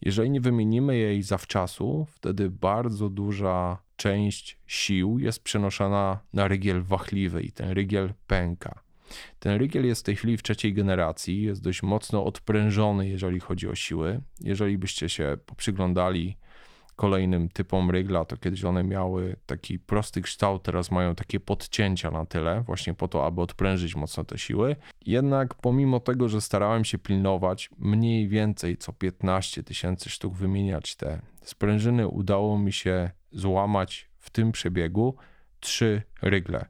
jeżeli 0.00 0.30
nie 0.30 0.40
wymienimy 0.40 0.96
jej 0.96 1.22
zawczasu, 1.22 2.06
wtedy 2.10 2.50
bardzo 2.50 3.08
duża 3.08 3.78
część 3.96 4.58
sił 4.66 5.18
jest 5.18 5.42
przenoszona 5.42 6.20
na 6.32 6.48
rygiel 6.48 6.82
wachliwy 6.82 7.42
i 7.42 7.52
ten 7.52 7.70
rygiel 7.70 8.14
pęka. 8.26 8.80
Ten 9.38 9.58
rygiel 9.58 9.86
jest 9.86 10.00
w 10.00 10.04
tej 10.04 10.16
chwili 10.16 10.36
w 10.36 10.42
trzeciej 10.42 10.74
generacji, 10.74 11.42
jest 11.42 11.62
dość 11.62 11.82
mocno 11.82 12.24
odprężony, 12.24 13.08
jeżeli 13.08 13.40
chodzi 13.40 13.68
o 13.68 13.74
siły. 13.74 14.20
Jeżeli 14.40 14.78
byście 14.78 15.08
się 15.08 15.36
poprzyglądali 15.46 16.36
kolejnym 16.98 17.48
typom 17.48 17.90
rygla, 17.90 18.24
to 18.24 18.36
kiedyś 18.36 18.64
one 18.64 18.84
miały 18.84 19.36
taki 19.46 19.78
prosty 19.78 20.22
kształt, 20.22 20.62
teraz 20.62 20.90
mają 20.90 21.14
takie 21.14 21.40
podcięcia 21.40 22.10
na 22.10 22.26
tyle, 22.26 22.62
właśnie 22.66 22.94
po 22.94 23.08
to, 23.08 23.26
aby 23.26 23.40
odprężyć 23.40 23.96
mocno 23.96 24.24
te 24.24 24.38
siły. 24.38 24.76
Jednak 25.06 25.54
pomimo 25.54 26.00
tego, 26.00 26.28
że 26.28 26.40
starałem 26.40 26.84
się 26.84 26.98
pilnować 26.98 27.70
mniej 27.78 28.28
więcej 28.28 28.76
co 28.76 28.92
15 28.92 29.62
tysięcy 29.62 30.10
sztuk 30.10 30.34
wymieniać 30.34 30.96
te 30.96 31.20
sprężyny, 31.42 32.08
udało 32.08 32.58
mi 32.58 32.72
się 32.72 33.10
złamać 33.32 34.10
w 34.18 34.30
tym 34.30 34.52
przebiegu 34.52 35.16
trzy 35.60 36.02
rygle. 36.22 36.66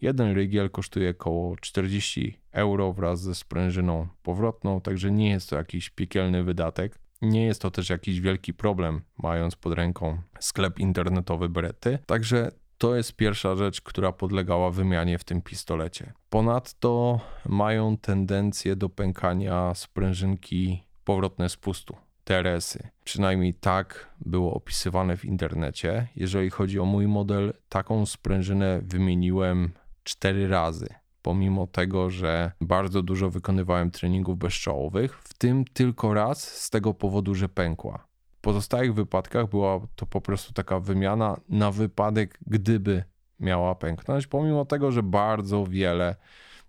Jeden 0.00 0.34
rygiel 0.34 0.70
kosztuje 0.70 1.10
około 1.10 1.56
40 1.56 2.40
euro 2.52 2.92
wraz 2.92 3.20
ze 3.20 3.34
sprężyną 3.34 4.08
powrotną, 4.22 4.80
także 4.80 5.10
nie 5.10 5.30
jest 5.30 5.50
to 5.50 5.56
jakiś 5.56 5.90
piekielny 5.90 6.44
wydatek. 6.44 7.01
Nie 7.22 7.46
jest 7.46 7.62
to 7.62 7.70
też 7.70 7.90
jakiś 7.90 8.20
wielki 8.20 8.54
problem, 8.54 9.00
mając 9.18 9.56
pod 9.56 9.72
ręką 9.72 10.18
sklep 10.40 10.78
internetowy 10.78 11.48
Berety. 11.48 11.98
Także 12.06 12.50
to 12.78 12.96
jest 12.96 13.16
pierwsza 13.16 13.56
rzecz, 13.56 13.80
która 13.80 14.12
podlegała 14.12 14.70
wymianie 14.70 15.18
w 15.18 15.24
tym 15.24 15.42
pistolecie. 15.42 16.12
Ponadto 16.30 17.20
mają 17.46 17.96
tendencję 17.96 18.76
do 18.76 18.88
pękania 18.88 19.74
sprężynki 19.74 20.84
powrotne 21.04 21.48
z 21.48 21.56
pustu. 21.56 21.96
TRS-y. 22.24 22.88
Przynajmniej 23.04 23.54
tak 23.54 24.14
było 24.20 24.54
opisywane 24.54 25.16
w 25.16 25.24
internecie. 25.24 26.08
Jeżeli 26.16 26.50
chodzi 26.50 26.78
o 26.78 26.84
mój 26.84 27.06
model, 27.06 27.52
taką 27.68 28.06
sprężynę 28.06 28.80
wymieniłem 28.82 29.72
cztery 30.04 30.48
razy 30.48 31.01
pomimo 31.22 31.66
tego, 31.66 32.10
że 32.10 32.52
bardzo 32.60 33.02
dużo 33.02 33.30
wykonywałem 33.30 33.90
treningów 33.90 34.38
bezczołowych, 34.38 35.18
w 35.18 35.34
tym 35.34 35.64
tylko 35.64 36.14
raz 36.14 36.42
z 36.44 36.70
tego 36.70 36.94
powodu, 36.94 37.34
że 37.34 37.48
pękła. 37.48 38.06
W 38.38 38.40
pozostałych 38.40 38.94
wypadkach 38.94 39.48
była 39.48 39.80
to 39.96 40.06
po 40.06 40.20
prostu 40.20 40.52
taka 40.52 40.80
wymiana 40.80 41.40
na 41.48 41.70
wypadek, 41.70 42.38
gdyby 42.46 43.04
miała 43.40 43.74
pęknąć, 43.74 44.26
pomimo 44.26 44.64
tego, 44.64 44.92
że 44.92 45.02
bardzo 45.02 45.66
wiele 45.66 46.16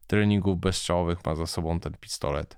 treningów 0.07 0.59
bezstrzałowych 0.59 1.25
ma 1.25 1.35
za 1.35 1.47
sobą 1.47 1.79
ten 1.79 1.93
pistolet. 1.99 2.57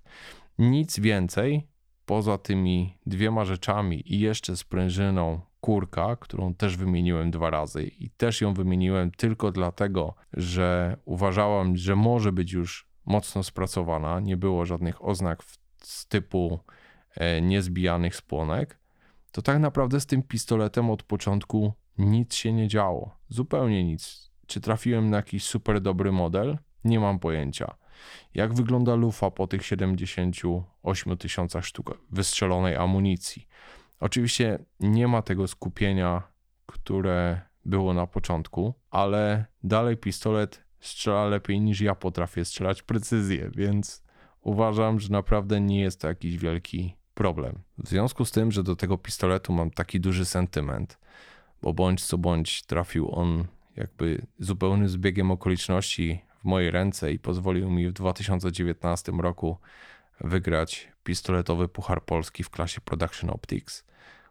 Nic 0.60 1.00
więcej 1.00 1.68
poza 2.06 2.38
tymi 2.38 2.98
dwiema 3.06 3.46
rzeczami 3.46 4.14
i 4.14 4.20
jeszcze 4.20 4.58
sprężyną 4.58 5.42
kurka, 5.62 6.16
którą 6.16 6.54
też 6.54 6.78
wymieniłem 6.78 7.32
dwa 7.32 7.50
razy 7.50 7.84
i 7.84 8.10
też 8.10 8.42
ją 8.42 8.54
wymieniłem 8.54 9.12
tylko 9.12 9.52
dlatego, 9.52 10.16
że 10.34 10.98
uważałam, 11.06 11.78
że 11.78 11.96
może 11.96 12.32
być 12.32 12.52
już 12.52 12.88
mocno 13.06 13.44
spracowana, 13.44 14.20
nie 14.20 14.38
było 14.38 14.66
żadnych 14.66 15.06
oznak 15.06 15.44
z 15.82 16.08
typu 16.08 16.60
e, 17.16 17.42
niezbijanych 17.42 18.16
spłonek, 18.16 18.80
to 19.32 19.42
tak 19.42 19.60
naprawdę 19.60 20.00
z 20.00 20.06
tym 20.06 20.24
pistoletem 20.24 20.90
od 20.90 21.04
początku 21.04 21.74
nic 21.98 22.36
się 22.36 22.54
nie 22.54 22.68
działo. 22.68 23.18
Zupełnie 23.30 23.84
nic. 23.84 24.32
Czy 24.48 24.62
trafiłem 24.62 25.10
na 25.10 25.18
jakiś 25.18 25.44
super 25.44 25.82
dobry 25.82 26.12
model? 26.12 26.58
Nie 26.84 27.00
mam 27.00 27.20
pojęcia. 27.20 27.76
Jak 28.34 28.54
wygląda 28.54 28.96
lufa 28.96 29.32
po 29.32 29.48
tych 29.48 29.66
78 29.66 31.18
tysiącach 31.18 31.66
sztuk 31.66 31.98
wystrzelonej 32.12 32.76
amunicji? 32.76 33.48
Oczywiście 34.00 34.60
nie 34.80 35.08
ma 35.08 35.22
tego 35.22 35.48
skupienia, 35.48 36.24
które 36.66 37.42
było 37.66 37.94
na 37.94 38.08
początku, 38.08 38.74
ale 38.92 39.46
dalej 39.64 39.98
pistolet 39.98 40.64
strzela 40.80 41.26
lepiej 41.26 41.62
niż 41.62 41.82
ja 41.82 41.96
potrafię 41.96 42.46
strzelać 42.46 42.82
precyzję, 42.82 43.52
więc 43.56 44.04
uważam, 44.42 45.00
że 45.00 45.10
naprawdę 45.10 45.62
nie 45.62 45.82
jest 45.82 46.02
to 46.02 46.08
jakiś 46.08 46.38
wielki 46.38 46.96
problem. 47.14 47.62
W 47.78 47.90
związku 47.90 48.26
z 48.26 48.32
tym, 48.32 48.52
że 48.52 48.64
do 48.64 48.76
tego 48.76 48.98
pistoletu 48.98 49.54
mam 49.54 49.72
taki 49.72 50.00
duży 50.00 50.26
sentyment, 50.26 51.00
bo 51.62 51.74
bądź 51.74 52.06
co 52.06 52.18
bądź 52.18 52.64
trafił 52.64 53.16
on 53.16 53.48
jakby 53.76 54.26
zupełnym 54.40 54.90
zbiegiem 54.90 55.32
okoliczności 55.32 56.22
w 56.46 56.48
moje 56.48 56.72
ręce 56.72 57.12
i 57.12 57.20
pozwolił 57.20 57.72
mi 57.72 57.88
w 57.88 57.94
2019 57.94 59.12
roku 59.12 59.58
wygrać 60.22 60.92
pistoletowy 61.04 61.68
Puchar 61.68 62.04
Polski 62.04 62.44
w 62.44 62.50
klasie 62.50 62.82
Production 62.82 63.30
Optics. 63.30 63.84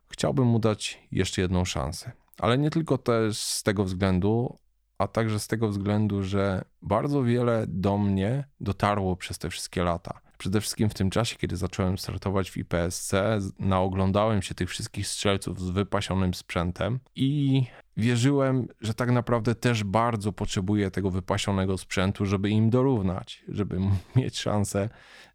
Chciałbym 0.08 0.46
mu 0.46 0.58
dać 0.58 0.98
jeszcze 1.12 1.42
jedną 1.42 1.64
szansę. 1.64 2.12
Ale 2.38 2.58
nie 2.58 2.70
tylko 2.70 2.98
też 2.98 3.38
z 3.38 3.62
tego 3.62 3.84
względu, 3.84 4.58
a 4.98 5.08
także 5.08 5.40
z 5.40 5.48
tego 5.48 5.68
względu, 5.68 6.22
że 6.22 6.64
bardzo 6.82 7.22
wiele 7.22 7.64
do 7.68 7.98
mnie 7.98 8.44
dotarło 8.60 9.16
przez 9.16 9.38
te 9.38 9.50
wszystkie 9.50 9.84
lata. 9.84 10.20
Przede 10.38 10.60
wszystkim 10.60 10.90
w 10.90 10.94
tym 10.94 11.10
czasie, 11.10 11.36
kiedy 11.36 11.56
zacząłem 11.56 11.98
startować 11.98 12.50
w 12.50 12.56
IPSC, 12.56 13.14
naoglądałem 13.58 14.42
się 14.42 14.54
tych 14.54 14.70
wszystkich 14.70 15.06
strzelców 15.08 15.60
z 15.60 15.70
wypasionym 15.70 16.34
sprzętem 16.34 17.00
i 17.16 17.62
wierzyłem, 17.96 18.68
że 18.80 18.94
tak 18.94 19.10
naprawdę 19.10 19.54
też 19.54 19.84
bardzo 19.84 20.32
potrzebuję 20.32 20.90
tego 20.90 21.10
wypasionego 21.10 21.78
sprzętu, 21.78 22.26
żeby 22.26 22.50
im 22.50 22.70
dorównać, 22.70 23.44
żeby 23.48 23.78
mieć 24.16 24.38
szansę 24.38 24.88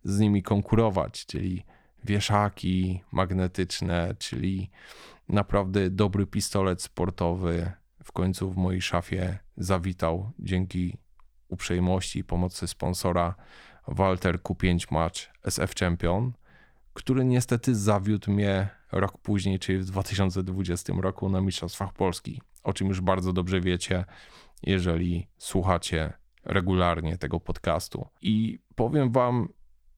z 0.04 0.20
nimi 0.20 0.44
konkurować, 0.44 1.26
czyli 1.26 1.66
wieszaki 2.04 3.02
magnetyczne, 3.12 4.16
czyli 4.20 4.72
naprawdę 5.30 5.90
dobry 5.90 6.26
pistolet 6.26 6.82
sportowy. 6.82 7.72
W 8.04 8.12
końcu 8.12 8.52
w 8.52 8.58
mojej 8.58 8.82
szafie 8.82 9.38
zawitał 9.58 10.32
dzięki 10.40 10.98
uprzejmości 11.48 12.20
i 12.20 12.24
pomocy 12.24 12.68
sponsora 12.68 13.36
Walter 13.88 14.40
Q5 14.40 14.92
Match 14.92 15.20
SF 15.44 15.76
Champion, 15.76 16.34
który 16.94 17.26
niestety 17.26 17.76
zawiódł 17.76 18.32
mnie 18.32 18.70
rok 18.92 19.18
później, 19.18 19.60
czyli 19.60 19.78
w 19.78 19.86
2020 19.86 20.94
roku 21.02 21.30
na 21.30 21.42
Mistrzostwach 21.42 21.94
Polski, 21.94 22.42
o 22.64 22.74
czym 22.74 22.88
już 22.88 23.02
bardzo 23.02 23.34
dobrze 23.34 23.62
wiecie, 23.62 24.06
jeżeli 24.64 25.28
słuchacie 25.38 26.14
regularnie 26.46 27.18
tego 27.18 27.40
podcastu. 27.40 28.08
I 28.22 28.60
powiem 28.76 29.12
wam, 29.12 29.50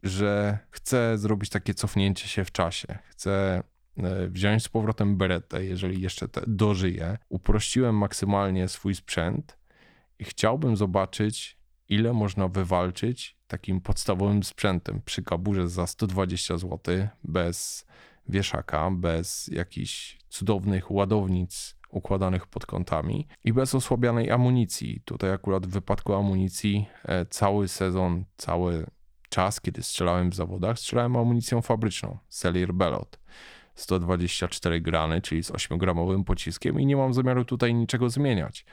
że 0.04 0.58
chcę 0.72 1.18
zrobić 1.18 1.50
takie 1.50 1.74
cofnięcie 1.74 2.28
się 2.28 2.46
w 2.46 2.52
czasie. 2.52 3.00
Chcę 3.08 3.64
e, 3.98 4.28
wziąć 4.28 4.64
z 4.64 4.70
powrotem 4.70 5.18
beretę, 5.18 5.66
jeżeli 5.66 6.02
jeszcze 6.02 6.28
te 6.28 6.42
dożyję. 6.48 7.18
Uprościłem 7.30 7.98
maksymalnie 7.98 8.68
swój 8.68 8.96
sprzęt 8.96 9.58
i 10.20 10.24
chciałbym 10.24 10.78
zobaczyć, 10.78 11.58
ile 11.90 12.14
można 12.14 12.48
wywalczyć 12.48 13.38
takim 13.48 13.82
podstawowym 13.82 14.44
sprzętem 14.44 15.02
przy 15.06 15.24
kaburze 15.24 15.70
za 15.70 15.88
120 15.88 16.58
zł, 16.58 16.80
bez 17.24 17.86
wieszaka, 18.30 18.92
bez 18.92 19.48
jakichś 19.48 20.20
cudownych 20.30 20.92
ładownic 20.92 21.76
układanych 21.92 22.48
pod 22.48 22.66
kątami 22.66 23.28
i 23.44 23.54
bez 23.54 23.76
osłabianej 23.76 24.32
amunicji. 24.32 25.02
Tutaj 25.06 25.32
akurat 25.32 25.68
w 25.68 25.70
wypadku 25.70 26.14
amunicji 26.14 26.86
e, 27.06 27.26
cały 27.26 27.68
sezon, 27.68 28.26
cały 28.38 28.86
czas, 29.30 29.62
kiedy 29.62 29.84
strzelałem 29.84 30.30
w 30.30 30.36
zawodach, 30.36 30.80
strzelałem 30.80 31.16
amunicją 31.16 31.62
fabryczną, 31.62 32.18
Cellier 32.30 32.74
Bellot. 32.74 33.20
124 33.76 34.82
grany, 34.82 35.22
czyli 35.22 35.44
z 35.44 35.52
8-gramowym 35.52 36.24
pociskiem 36.24 36.80
i 36.80 36.86
nie 36.86 36.96
mam 36.96 37.14
zamiaru 37.14 37.46
tutaj 37.46 37.74
niczego 37.74 38.10
zmieniać, 38.10 38.66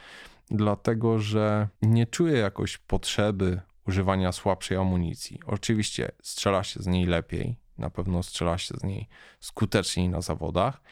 dlatego 0.50 1.18
że 1.18 1.68
nie 1.82 2.06
czuję 2.06 2.38
jakoś 2.38 2.78
potrzeby 2.78 3.60
używania 3.86 4.32
słabszej 4.32 4.76
amunicji. 4.76 5.40
Oczywiście 5.46 6.12
strzela 6.22 6.64
się 6.64 6.82
z 6.82 6.86
niej 6.86 7.06
lepiej, 7.06 7.56
na 7.78 7.90
pewno 7.90 8.22
strzela 8.22 8.58
się 8.58 8.74
z 8.76 8.84
niej 8.84 9.08
skuteczniej 9.40 10.08
na 10.08 10.20
zawodach, 10.20 10.82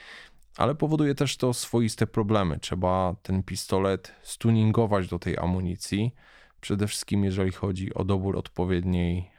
ale 0.56 0.74
powoduje 0.74 1.14
też 1.14 1.36
to 1.36 1.54
swoiste 1.54 2.06
problemy. 2.06 2.58
Trzeba 2.58 3.16
ten 3.22 3.42
pistolet 3.42 4.12
stuningować 4.22 5.08
do 5.08 5.18
tej 5.18 5.38
amunicji, 5.38 6.14
przede 6.60 6.86
wszystkim 6.86 7.24
jeżeli 7.24 7.52
chodzi 7.52 7.94
o 7.94 8.04
dobór 8.04 8.36
odpowiedniej 8.36 9.30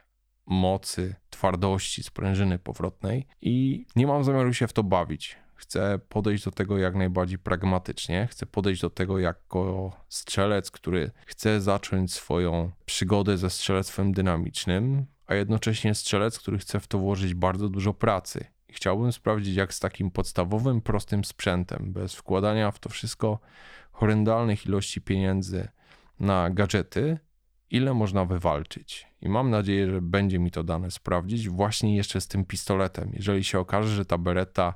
mocy, 0.46 1.14
twardości 1.30 2.02
sprężyny 2.02 2.58
powrotnej 2.58 3.26
i 3.42 3.86
nie 3.96 4.06
mam 4.06 4.24
zamiaru 4.24 4.54
się 4.54 4.66
w 4.66 4.72
to 4.72 4.84
bawić. 4.84 5.36
Chcę 5.54 6.00
podejść 6.08 6.44
do 6.44 6.50
tego 6.50 6.78
jak 6.78 6.94
najbardziej 6.94 7.38
pragmatycznie. 7.38 8.28
Chcę 8.30 8.46
podejść 8.46 8.82
do 8.82 8.90
tego 8.90 9.18
jako 9.18 9.92
strzelec, 10.08 10.70
który 10.70 11.10
chce 11.26 11.60
zacząć 11.60 12.12
swoją 12.12 12.70
przygodę 12.86 13.38
ze 13.38 13.50
strzelectwem 13.50 14.12
dynamicznym, 14.12 15.06
a 15.26 15.34
jednocześnie 15.34 15.94
strzelec, 15.94 16.38
który 16.38 16.58
chce 16.58 16.80
w 16.80 16.86
to 16.86 16.98
włożyć 16.98 17.34
bardzo 17.34 17.68
dużo 17.68 17.94
pracy. 17.94 18.44
Chciałbym 18.68 19.12
sprawdzić, 19.12 19.56
jak 19.56 19.74
z 19.74 19.80
takim 19.80 20.10
podstawowym, 20.10 20.80
prostym 20.80 21.24
sprzętem, 21.24 21.92
bez 21.92 22.14
wkładania 22.14 22.70
w 22.70 22.78
to 22.78 22.88
wszystko 22.88 23.38
horrendalnych 23.92 24.66
ilości 24.66 25.00
pieniędzy 25.00 25.68
na 26.20 26.50
gadżety, 26.50 27.18
ile 27.70 27.94
można 27.94 28.24
wywalczyć. 28.24 29.06
I 29.22 29.28
mam 29.28 29.50
nadzieję, 29.50 29.90
że 29.90 30.00
będzie 30.02 30.38
mi 30.38 30.50
to 30.50 30.62
dane 30.62 30.90
sprawdzić 30.90 31.48
właśnie 31.48 31.96
jeszcze 31.96 32.20
z 32.20 32.28
tym 32.28 32.44
pistoletem. 32.44 33.10
Jeżeli 33.12 33.44
się 33.44 33.58
okaże, 33.58 33.88
że 33.88 34.04
ta 34.04 34.18
beretta 34.18 34.74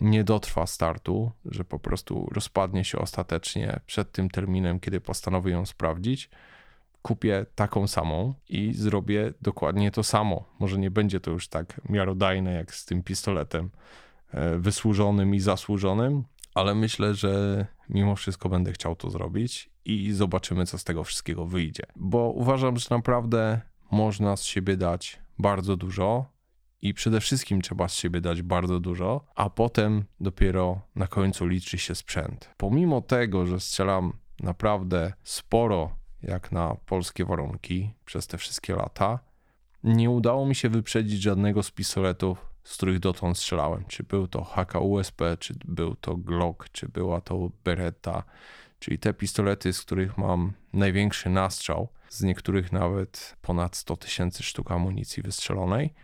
nie 0.00 0.24
dotrwa 0.24 0.66
startu, 0.66 1.32
że 1.44 1.64
po 1.64 1.78
prostu 1.78 2.28
rozpadnie 2.32 2.84
się 2.84 2.98
ostatecznie 2.98 3.80
przed 3.86 4.12
tym 4.12 4.30
terminem, 4.30 4.80
kiedy 4.80 5.00
postanowię 5.00 5.52
ją 5.52 5.66
sprawdzić, 5.66 6.30
kupię 7.02 7.46
taką 7.54 7.86
samą 7.86 8.34
i 8.48 8.72
zrobię 8.74 9.32
dokładnie 9.42 9.90
to 9.90 10.02
samo. 10.02 10.44
Może 10.58 10.78
nie 10.78 10.90
będzie 10.90 11.20
to 11.20 11.30
już 11.30 11.48
tak 11.48 11.80
miarodajne 11.88 12.52
jak 12.52 12.74
z 12.74 12.84
tym 12.84 13.02
pistoletem 13.02 13.70
e, 14.30 14.58
wysłużonym 14.58 15.34
i 15.34 15.40
zasłużonym, 15.40 16.24
ale 16.54 16.74
myślę, 16.74 17.14
że 17.14 17.66
mimo 17.88 18.16
wszystko 18.16 18.48
będę 18.48 18.72
chciał 18.72 18.96
to 18.96 19.10
zrobić 19.10 19.70
i 19.84 20.12
zobaczymy, 20.12 20.66
co 20.66 20.78
z 20.78 20.84
tego 20.84 21.04
wszystkiego 21.04 21.46
wyjdzie. 21.46 21.82
Bo 21.96 22.18
uważam, 22.18 22.76
że 22.76 22.86
naprawdę 22.90 23.60
można 23.90 24.36
z 24.36 24.44
siebie 24.44 24.76
dać 24.76 25.20
bardzo 25.38 25.76
dużo 25.76 26.26
i 26.82 26.94
przede 26.94 27.20
wszystkim 27.20 27.62
trzeba 27.62 27.88
z 27.88 27.94
siebie 27.94 28.20
dać 28.20 28.42
bardzo 28.42 28.80
dużo, 28.80 29.24
a 29.34 29.50
potem 29.50 30.04
dopiero 30.20 30.80
na 30.94 31.06
końcu 31.06 31.46
liczy 31.46 31.78
się 31.78 31.94
sprzęt. 31.94 32.50
Pomimo 32.56 33.00
tego, 33.00 33.46
że 33.46 33.60
strzelam 33.60 34.12
naprawdę 34.42 35.12
sporo 35.22 35.99
jak 36.22 36.52
na 36.52 36.76
polskie 36.86 37.24
warunki 37.24 37.90
przez 38.04 38.26
te 38.26 38.38
wszystkie 38.38 38.74
lata, 38.74 39.18
nie 39.84 40.10
udało 40.10 40.46
mi 40.46 40.54
się 40.54 40.68
wyprzedzić 40.68 41.22
żadnego 41.22 41.62
z 41.62 41.70
pistoletów, 41.70 42.46
z 42.64 42.76
których 42.76 42.98
dotąd 42.98 43.38
strzelałem. 43.38 43.84
Czy 43.88 44.02
był 44.02 44.28
to 44.28 44.44
HK-USP, 44.44 45.36
czy 45.38 45.54
był 45.64 45.96
to 45.96 46.16
Glock, 46.16 46.68
czy 46.72 46.88
była 46.88 47.20
to 47.20 47.50
Beretta, 47.64 48.22
czyli 48.78 48.98
te 48.98 49.14
pistolety, 49.14 49.72
z 49.72 49.80
których 49.80 50.18
mam 50.18 50.52
największy 50.72 51.30
nastrzał, 51.30 51.88
z 52.08 52.22
niektórych 52.22 52.72
nawet 52.72 53.36
ponad 53.42 53.76
100 53.76 53.96
tysięcy 53.96 54.42
sztuk 54.42 54.70
amunicji 54.70 55.22
wystrzelonej. 55.22 55.94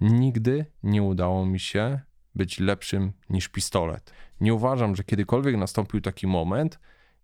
Nigdy 0.00 0.66
nie 0.82 1.02
udało 1.02 1.46
mi 1.46 1.60
się 1.60 2.00
być 2.34 2.60
lepszym 2.60 3.12
niż 3.30 3.48
pistolet. 3.48 4.12
Nie 4.40 4.54
uważam, 4.54 4.96
że 4.96 5.04
kiedykolwiek 5.04 5.56
nastąpił 5.56 6.00
taki 6.00 6.26
moment, 6.26 6.78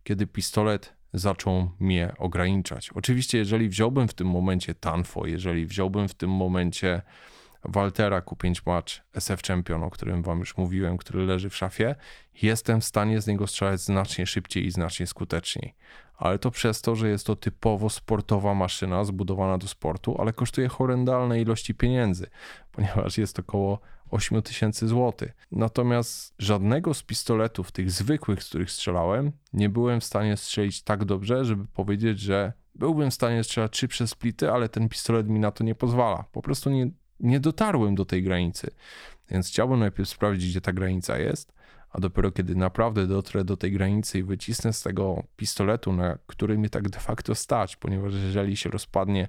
kiedy 0.05 0.27
pistolet 0.27 1.00
zaczął 1.13 1.71
mnie 1.81 2.13
ograniczać. 2.19 2.91
Oczywiście, 2.95 3.39
jeżeli 3.39 3.69
wziąłbym 3.69 4.09
w 4.09 4.15
tym 4.15 4.27
momencie 4.27 4.75
Tanfo, 4.75 5.27
jeżeli 5.27 5.67
wziąłbym 5.67 6.09
w 6.09 6.15
tym 6.15 6.31
momencie 6.31 7.03
Waltera 7.65 8.21
Q5 8.21 8.61
Match 8.67 8.93
SF 9.15 9.43
Champion, 9.43 9.83
o 9.83 9.91
którym 9.91 10.23
wam 10.23 10.39
już 10.39 10.57
mówiłem, 10.57 10.97
który 10.97 11.27
leży 11.27 11.51
w 11.51 11.57
szafie, 11.57 11.95
jestem 12.43 12.81
w 12.81 12.85
stanie 12.85 13.21
z 13.21 13.27
niego 13.27 13.47
strzelać 13.47 13.81
znacznie 13.81 14.27
szybciej 14.27 14.67
i 14.67 14.71
znacznie 14.71 15.07
skuteczniej. 15.07 15.75
Ale 16.17 16.39
to 16.39 16.51
przez 16.51 16.83
to, 16.83 16.97
że 16.97 17.09
jest 17.09 17.27
to 17.27 17.37
typowo 17.37 17.91
sportowa 17.91 18.55
maszyna 18.55 19.05
zbudowana 19.05 19.59
do 19.59 19.69
sportu, 19.69 20.17
ale 20.21 20.33
kosztuje 20.33 20.69
horrendalne 20.69 21.41
ilości 21.41 21.75
pieniędzy, 21.75 22.27
ponieważ 22.73 23.19
jest 23.19 23.39
około 23.39 23.81
8 24.11 24.43
tysięcy 24.43 24.89
złotych. 24.89 25.37
Natomiast 25.53 26.35
żadnego 26.39 26.95
z 26.95 27.03
pistoletów, 27.03 27.73
tych 27.73 27.91
zwykłych, 27.91 28.43
z 28.43 28.49
których 28.49 28.71
strzelałem, 28.71 29.33
nie 29.53 29.69
byłem 29.69 30.01
w 30.01 30.05
stanie 30.05 30.37
strzelić 30.37 30.83
tak 30.83 31.05
dobrze, 31.05 31.45
żeby 31.45 31.67
powiedzieć, 31.67 32.21
że 32.21 32.53
byłbym 32.75 33.11
w 33.11 33.15
stanie 33.15 33.45
strzelać 33.45 33.73
3 33.73 33.89
przez 33.89 34.11
splity, 34.11 34.51
ale 34.51 34.69
ten 34.69 34.89
pistolet 34.89 35.29
mi 35.29 35.41
na 35.41 35.51
to 35.51 35.65
nie 35.65 35.75
pozwala. 35.75 36.25
Po 36.33 36.43
prostu 36.43 36.71
nie, 36.71 36.91
nie 37.21 37.41
dotarłem 37.41 37.95
do 37.95 38.05
tej 38.05 38.23
granicy. 38.23 38.71
Więc 39.31 39.49
chciałbym 39.49 39.81
najpierw 39.81 40.09
sprawdzić, 40.09 40.51
gdzie 40.51 40.61
ta 40.61 40.73
granica 40.73 41.19
jest, 41.19 41.53
a 41.91 42.01
dopiero 42.01 42.33
kiedy 42.33 42.55
naprawdę 42.55 43.07
dotrę 43.07 43.45
do 43.45 43.57
tej 43.57 43.73
granicy 43.73 44.19
i 44.19 44.23
wycisnę 44.23 44.73
z 44.73 44.83
tego 44.83 45.23
pistoletu, 45.37 45.93
na 45.93 46.19
który 46.27 46.59
mnie 46.59 46.71
tak 46.71 46.89
de 46.89 47.01
facto 47.01 47.35
stać, 47.35 47.77
ponieważ 47.77 48.15
jeżeli 48.15 48.57
się 48.57 48.71
rozpadnie, 48.71 49.29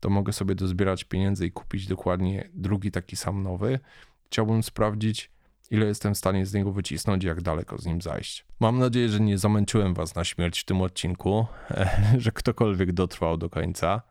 to 0.00 0.10
mogę 0.10 0.32
sobie 0.32 0.54
dozbierać 0.54 1.04
pieniędzy 1.04 1.46
i 1.46 1.52
kupić 1.52 1.86
dokładnie 1.86 2.50
drugi 2.54 2.90
taki 2.90 3.16
sam 3.16 3.42
nowy. 3.42 3.80
Chciałbym 4.26 4.62
sprawdzić, 4.62 5.30
ile 5.70 5.86
jestem 5.86 6.14
w 6.14 6.18
stanie 6.18 6.46
z 6.46 6.54
niego 6.54 6.72
wycisnąć 6.72 7.24
i 7.24 7.26
jak 7.26 7.42
daleko 7.42 7.78
z 7.78 7.86
nim 7.86 8.02
zajść. 8.02 8.44
Mam 8.60 8.78
nadzieję, 8.78 9.08
że 9.08 9.20
nie 9.20 9.38
zamęczyłem 9.38 9.94
Was 9.94 10.14
na 10.14 10.24
śmierć 10.24 10.60
w 10.60 10.64
tym 10.64 10.82
odcinku, 10.82 11.46
że 12.18 12.32
ktokolwiek 12.32 12.92
dotrwał 12.92 13.36
do 13.36 13.50
końca. 13.50 14.02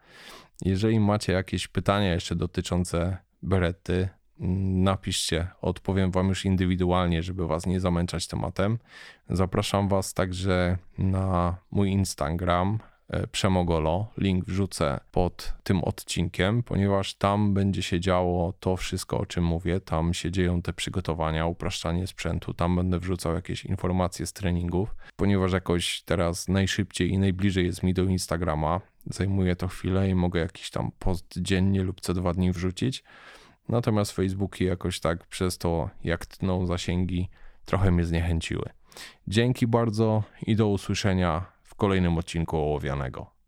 Jeżeli 0.62 1.00
macie 1.00 1.34
jakieś 1.34 1.68
pytania 1.68 2.14
jeszcze 2.14 2.36
dotyczące 2.36 3.18
Beretty, 3.42 4.10
napiszcie, 4.84 5.48
odpowiem 5.62 6.12
Wam 6.12 6.30
już 6.30 6.46
indywidualnie, 6.46 7.24
żeby 7.24 7.48
Was 7.48 7.66
nie 7.66 7.80
zamęczać 7.80 8.28
tematem. 8.28 8.80
Zapraszam 9.30 9.88
Was 9.88 10.14
także 10.14 10.78
na 10.98 11.56
mój 11.72 11.90
Instagram, 11.90 12.80
Przemogolo. 13.32 14.08
Link 14.18 14.46
wrzucę 14.46 15.00
pod 15.12 15.54
tym 15.64 15.84
odcinkiem, 15.84 16.64
ponieważ 16.64 17.14
tam 17.14 17.54
będzie 17.54 17.84
się 17.84 18.00
działo 18.00 18.54
to 18.60 18.78
wszystko, 18.78 19.18
o 19.18 19.26
czym 19.26 19.44
mówię. 19.44 19.80
Tam 19.80 20.14
się 20.14 20.32
dzieją 20.32 20.62
te 20.62 20.74
przygotowania, 20.74 21.46
upraszczanie 21.46 22.08
sprzętu. 22.08 22.54
Tam 22.54 22.76
będę 22.76 23.00
wrzucał 23.00 23.34
jakieś 23.34 23.66
informacje 23.66 24.26
z 24.26 24.34
treningów, 24.34 24.96
ponieważ 25.16 25.52
jakoś 25.52 26.02
teraz 26.02 26.48
najszybciej 26.48 27.12
i 27.12 27.18
najbliżej 27.18 27.66
jest 27.66 27.84
mi 27.84 27.94
do 27.94 28.04
Instagrama. 28.04 28.82
Zajmuje 29.06 29.56
to 29.56 29.68
chwilę 29.68 30.10
i 30.10 30.16
mogę 30.16 30.40
jakiś 30.40 30.70
tam 30.70 30.92
post 31.00 31.26
dziennie 31.38 31.84
lub 31.84 32.02
co 32.02 32.14
dwa 32.14 32.34
dni 32.34 32.52
wrzucić. 32.52 33.04
Natomiast 33.70 34.12
Facebooki 34.12 34.66
jakoś 34.66 35.00
tak 35.00 35.28
przez 35.28 35.58
to, 35.58 35.90
jak 36.04 36.26
tną 36.26 36.66
zasięgi, 36.66 37.30
trochę 37.66 37.92
mnie 37.92 38.06
zniechęciły. 38.06 38.70
Dzięki 39.28 39.68
bardzo 39.68 40.24
i 40.48 40.56
do 40.56 40.68
usłyszenia 40.68 41.53
w 41.84 41.86
kolejnym 41.86 42.18
odcinku 42.18 42.58
Ołowianego. 42.58 43.43